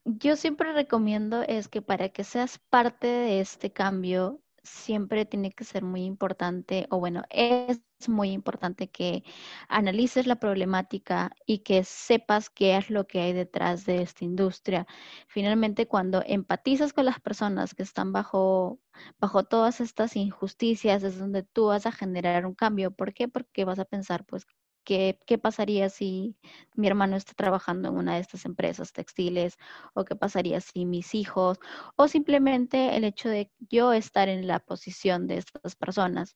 yo 0.03 0.35
siempre 0.35 0.73
recomiendo 0.73 1.43
es 1.43 1.67
que 1.67 1.81
para 1.81 2.09
que 2.09 2.23
seas 2.23 2.59
parte 2.69 3.07
de 3.07 3.39
este 3.39 3.71
cambio, 3.71 4.41
siempre 4.65 5.25
tiene 5.25 5.51
que 5.51 5.63
ser 5.63 5.83
muy 5.83 6.03
importante, 6.03 6.87
o 6.89 6.99
bueno, 6.99 7.23
es 7.29 7.79
muy 8.07 8.31
importante 8.31 8.89
que 8.89 9.23
analices 9.69 10.27
la 10.27 10.35
problemática 10.39 11.31
y 11.45 11.59
que 11.59 11.83
sepas 11.83 12.49
qué 12.49 12.75
es 12.77 12.89
lo 12.89 13.07
que 13.07 13.21
hay 13.21 13.33
detrás 13.33 13.85
de 13.85 14.01
esta 14.01 14.25
industria. 14.25 14.87
Finalmente, 15.27 15.87
cuando 15.87 16.21
empatizas 16.25 16.93
con 16.93 17.05
las 17.05 17.19
personas 17.19 17.73
que 17.75 17.83
están 17.83 18.11
bajo, 18.11 18.79
bajo 19.19 19.43
todas 19.45 19.81
estas 19.81 20.15
injusticias, 20.15 21.03
es 21.03 21.17
donde 21.19 21.43
tú 21.43 21.67
vas 21.67 21.85
a 21.85 21.91
generar 21.91 22.45
un 22.45 22.55
cambio. 22.55 22.91
¿Por 22.91 23.13
qué? 23.13 23.27
Porque 23.27 23.65
vas 23.65 23.79
a 23.79 23.85
pensar, 23.85 24.25
pues, 24.25 24.45
¿Qué, 24.85 25.19
¿Qué, 25.25 25.37
pasaría 25.37 25.89
si 25.89 26.37
mi 26.75 26.87
hermano 26.87 27.17
está 27.17 27.33
trabajando 27.33 27.89
en 27.89 27.97
una 27.97 28.15
de 28.15 28.21
estas 28.21 28.45
empresas 28.45 28.93
textiles? 28.93 29.57
¿O 29.93 30.05
qué 30.05 30.15
pasaría 30.15 30.61
si 30.61 30.85
mis 30.85 31.15
hijos? 31.15 31.59
O 31.97 32.07
simplemente 32.07 32.95
el 32.95 33.03
hecho 33.03 33.29
de 33.29 33.51
yo 33.59 33.93
estar 33.93 34.29
en 34.29 34.47
la 34.47 34.59
posición 34.59 35.27
de 35.27 35.37
estas 35.39 35.75
personas. 35.75 36.35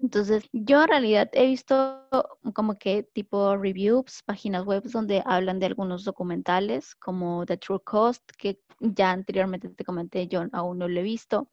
Entonces, 0.00 0.44
yo 0.52 0.82
en 0.82 0.88
realidad 0.88 1.28
he 1.32 1.46
visto 1.46 2.06
como 2.54 2.78
que 2.78 3.02
tipo 3.02 3.56
reviews, 3.56 4.22
páginas 4.24 4.64
web 4.64 4.84
donde 4.84 5.22
hablan 5.26 5.58
de 5.58 5.66
algunos 5.66 6.04
documentales 6.04 6.94
como 6.94 7.44
The 7.46 7.56
True 7.56 7.80
Cost, 7.84 8.22
que 8.38 8.60
ya 8.80 9.10
anteriormente 9.10 9.68
te 9.70 9.84
comenté, 9.84 10.28
yo 10.28 10.44
aún 10.52 10.78
no 10.78 10.88
lo 10.88 11.00
he 11.00 11.02
visto 11.02 11.48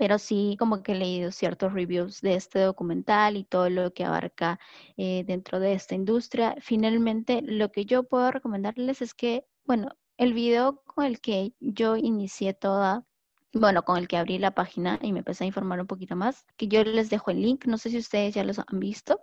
pero 0.00 0.18
sí 0.18 0.56
como 0.58 0.82
que 0.82 0.92
he 0.92 0.94
leído 0.94 1.30
ciertos 1.30 1.74
reviews 1.74 2.22
de 2.22 2.34
este 2.34 2.60
documental 2.60 3.36
y 3.36 3.44
todo 3.44 3.68
lo 3.68 3.92
que 3.92 4.06
abarca 4.06 4.58
eh, 4.96 5.24
dentro 5.26 5.60
de 5.60 5.74
esta 5.74 5.94
industria. 5.94 6.56
Finalmente, 6.62 7.42
lo 7.42 7.70
que 7.70 7.84
yo 7.84 8.04
puedo 8.04 8.30
recomendarles 8.30 9.02
es 9.02 9.12
que, 9.12 9.44
bueno, 9.66 9.90
el 10.16 10.32
video 10.32 10.82
con 10.86 11.04
el 11.04 11.20
que 11.20 11.52
yo 11.60 11.96
inicié 11.98 12.54
toda, 12.54 13.04
bueno, 13.52 13.84
con 13.84 13.98
el 13.98 14.08
que 14.08 14.16
abrí 14.16 14.38
la 14.38 14.54
página 14.54 14.98
y 15.02 15.12
me 15.12 15.18
empecé 15.18 15.44
a 15.44 15.48
informar 15.48 15.82
un 15.82 15.86
poquito 15.86 16.16
más, 16.16 16.46
que 16.56 16.66
yo 16.66 16.82
les 16.82 17.10
dejo 17.10 17.30
el 17.30 17.42
link, 17.42 17.66
no 17.66 17.76
sé 17.76 17.90
si 17.90 17.98
ustedes 17.98 18.34
ya 18.34 18.42
los 18.42 18.58
han 18.58 18.80
visto, 18.80 19.20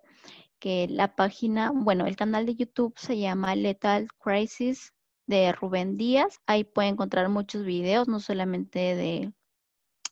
que 0.59 0.87
la 0.91 1.15
página, 1.15 1.71
bueno, 1.73 2.05
el 2.05 2.15
canal 2.15 2.45
de 2.45 2.53
YouTube 2.53 2.93
se 2.97 3.17
llama 3.17 3.55
Lethal 3.55 4.09
Crisis 4.19 4.93
de 5.25 5.51
Rubén 5.53 5.97
Díaz. 5.97 6.39
Ahí 6.45 6.63
pueden 6.65 6.93
encontrar 6.93 7.29
muchos 7.29 7.65
videos, 7.65 8.07
no 8.07 8.19
solamente 8.19 8.95
de 8.95 9.33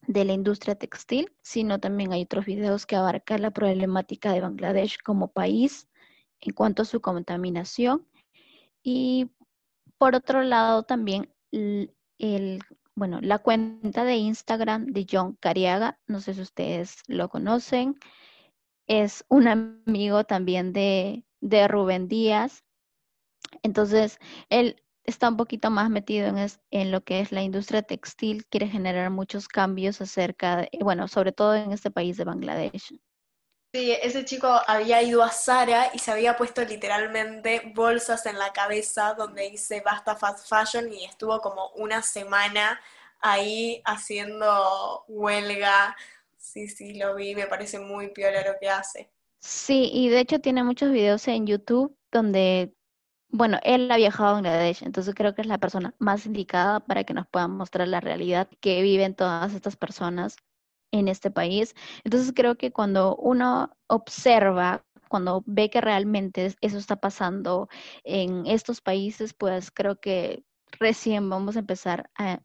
de 0.08 0.26
la 0.26 0.34
industria 0.34 0.76
textil, 0.76 1.32
sino 1.42 1.80
también 1.80 2.14
hay 2.14 2.24
otros 2.24 2.46
videos 2.46 2.86
que 2.86 2.96
abarcan 2.96 3.42
la 3.42 3.52
problemática 3.52 4.32
de 4.32 4.42
Bangladesh 4.42 4.98
como 5.04 5.32
país 5.32 5.88
en 6.42 6.54
cuanto 6.54 6.84
a 6.84 6.86
su 6.86 7.02
contaminación. 7.02 8.08
Y 8.84 9.32
por 9.98 10.16
otro 10.16 10.44
lado, 10.44 10.84
también 10.84 11.34
el, 11.52 12.60
bueno, 12.96 13.20
la 13.22 13.40
cuenta 13.40 14.04
de 14.04 14.16
Instagram 14.18 14.88
de 14.88 15.08
John 15.10 15.38
Cariaga, 15.40 16.00
no 16.08 16.20
sé 16.20 16.34
si 16.34 16.42
ustedes 16.42 17.02
lo 17.08 17.30
conocen, 17.30 17.96
es 18.88 19.26
un 19.30 19.48
amigo 19.48 20.24
también 20.26 20.74
de, 20.74 21.26
de 21.42 21.68
Rubén 21.68 22.08
Díaz. 22.08 22.64
Entonces, 23.64 24.20
él 24.50 24.84
está 25.06 25.30
un 25.30 25.38
poquito 25.38 25.70
más 25.70 25.90
metido 25.90 26.28
en, 26.28 26.48
en, 26.72 26.92
lo 26.92 27.04
que 27.04 27.20
es 27.20 27.32
la 27.32 27.42
industria 27.42 27.82
textil, 27.82 28.46
quiere 28.48 28.68
generar 28.68 29.10
muchos 29.12 29.48
cambios 29.48 30.02
acerca, 30.02 30.58
de, 30.58 30.70
bueno, 30.82 31.08
sobre 31.08 31.32
todo 31.32 31.56
en 31.56 31.72
este 31.72 31.92
país 31.92 32.18
de 32.18 32.24
Bangladesh. 32.24 32.94
Sí, 33.74 33.92
ese 33.92 34.24
chico 34.24 34.48
había 34.68 35.02
ido 35.02 35.22
a 35.22 35.32
Sara 35.32 35.92
y 35.94 36.00
se 36.00 36.10
había 36.10 36.38
puesto 36.38 36.62
literalmente 36.62 37.74
bolsas 37.76 38.26
en 38.26 38.40
la 38.40 38.54
cabeza 38.54 39.16
donde 39.16 39.50
dice 39.50 39.82
basta 39.86 40.16
fast 40.16 40.48
fashion 40.48 40.94
y 40.94 41.04
estuvo 41.04 41.42
como 41.42 41.72
una 41.72 42.02
semana 42.02 42.80
ahí 43.20 43.82
haciendo 43.84 45.04
huelga. 45.10 45.94
Sí, 46.38 46.70
sí, 46.70 46.94
lo 46.94 47.16
vi, 47.16 47.36
me 47.36 47.48
parece 47.48 47.80
muy 47.80 48.12
piola 48.12 48.48
lo 48.50 48.58
que 48.62 48.70
hace. 48.70 49.12
Sí, 49.40 49.90
y 49.94 50.08
de 50.08 50.22
hecho 50.22 50.40
tiene 50.40 50.64
muchos 50.64 50.92
videos 50.92 51.28
en 51.28 51.46
YouTube 51.46 51.98
donde, 52.12 52.74
bueno, 53.36 53.60
él 53.64 53.92
ha 53.92 53.98
viajado 53.98 54.30
a 54.30 54.34
Bangladesh, 54.34 54.84
entonces 54.84 55.14
creo 55.14 55.36
que 55.36 55.42
es 55.42 55.48
la 55.48 55.58
persona 55.58 55.94
más 56.00 56.26
indicada 56.26 56.80
para 56.80 57.04
que 57.04 57.14
nos 57.14 57.28
pueda 57.28 57.48
mostrar 57.48 57.88
la 57.88 58.00
realidad 58.00 58.50
que 58.62 58.82
viven 58.82 59.14
todas 59.16 59.54
estas 59.54 59.76
personas 59.76 60.38
en 60.92 61.10
este 61.10 61.32
país. 61.32 61.76
Entonces 62.06 62.32
creo 62.36 62.56
que 62.56 62.72
cuando 62.72 63.16
uno 63.18 63.76
observa, 63.88 64.86
cuando 65.10 65.44
ve 65.46 65.70
que 65.70 65.82
realmente 65.82 66.56
eso 66.62 66.78
está 66.78 66.96
pasando 66.98 67.68
en 68.06 68.46
estos 68.48 68.82
países, 68.82 69.34
pues 69.34 69.70
creo 69.72 70.00
que 70.00 70.46
recién 70.80 71.30
vamos 71.30 71.58
a 71.58 71.60
empezar 71.60 72.10
a, 72.18 72.42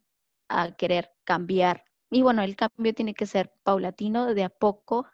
a 0.49 0.71
querer 0.75 1.11
cambiar. 1.23 1.85
Y 2.09 2.21
bueno, 2.21 2.41
el 2.43 2.57
cambio 2.57 2.93
tiene 2.93 3.13
que 3.13 3.25
ser 3.25 3.53
paulatino, 3.63 4.33
de 4.33 4.43
a 4.43 4.49
poco, 4.49 5.07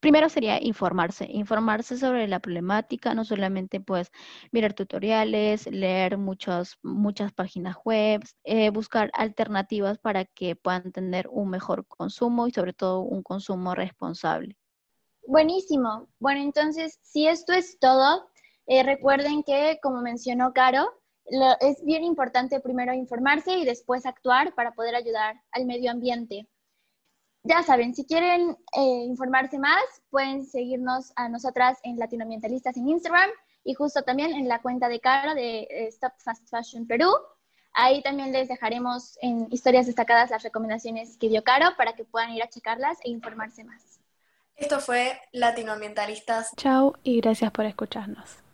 Primero 0.00 0.30
sería 0.30 0.58
informarse, 0.62 1.26
informarse 1.30 1.98
sobre 1.98 2.26
la 2.26 2.40
problemática, 2.40 3.14
no 3.14 3.24
solamente 3.24 3.80
pues 3.80 4.10
mirar 4.50 4.72
tutoriales, 4.72 5.66
leer 5.66 6.16
muchas, 6.16 6.78
muchas 6.82 7.32
páginas 7.32 7.76
web, 7.84 8.22
eh, 8.44 8.70
buscar 8.70 9.10
alternativas 9.12 9.98
para 9.98 10.24
que 10.24 10.56
puedan 10.56 10.90
tener 10.90 11.28
un 11.28 11.50
mejor 11.50 11.86
consumo 11.86 12.46
y 12.46 12.50
sobre 12.50 12.72
todo 12.72 13.00
un 13.00 13.22
consumo 13.22 13.74
responsable. 13.74 14.56
Buenísimo. 15.26 16.08
Bueno, 16.18 16.40
entonces, 16.40 16.98
si 17.02 17.28
esto 17.28 17.52
es 17.52 17.78
todo, 17.78 18.30
eh, 18.66 18.82
recuerden 18.82 19.42
que, 19.42 19.78
como 19.82 20.00
mencionó 20.00 20.54
Caro, 20.54 20.88
es 21.60 21.84
bien 21.84 22.04
importante 22.04 22.58
primero 22.60 22.92
informarse 22.94 23.58
y 23.58 23.64
después 23.64 24.06
actuar 24.06 24.54
para 24.54 24.72
poder 24.72 24.94
ayudar 24.94 25.36
al 25.52 25.66
medio 25.66 25.90
ambiente. 25.90 26.48
Ya 27.42 27.62
saben, 27.62 27.94
si 27.94 28.04
quieren 28.04 28.56
eh, 28.76 29.04
informarse 29.06 29.58
más, 29.58 29.82
pueden 30.10 30.44
seguirnos 30.44 31.12
a 31.16 31.28
nosotras 31.28 31.78
en 31.84 31.98
Latinoambientalistas 31.98 32.76
en 32.76 32.88
Instagram 32.88 33.30
y 33.64 33.74
justo 33.74 34.02
también 34.02 34.32
en 34.32 34.46
la 34.46 34.60
cuenta 34.60 34.88
de 34.88 35.00
Caro 35.00 35.34
de 35.34 35.60
eh, 35.60 35.86
Stop 35.88 36.12
Fast 36.18 36.48
Fashion 36.50 36.86
Perú. 36.86 37.10
Ahí 37.72 38.02
también 38.02 38.32
les 38.32 38.48
dejaremos 38.48 39.16
en 39.22 39.46
historias 39.50 39.86
destacadas 39.86 40.30
las 40.30 40.42
recomendaciones 40.42 41.16
que 41.16 41.28
dio 41.28 41.42
Caro 41.42 41.76
para 41.76 41.94
que 41.94 42.04
puedan 42.04 42.30
ir 42.32 42.42
a 42.42 42.48
checarlas 42.48 42.98
e 43.04 43.10
informarse 43.10 43.64
más. 43.64 44.00
Esto 44.56 44.80
fue 44.80 45.18
Latinoambientalistas. 45.32 46.50
Chao 46.56 46.98
y 47.02 47.20
gracias 47.22 47.50
por 47.52 47.64
escucharnos. 47.64 48.49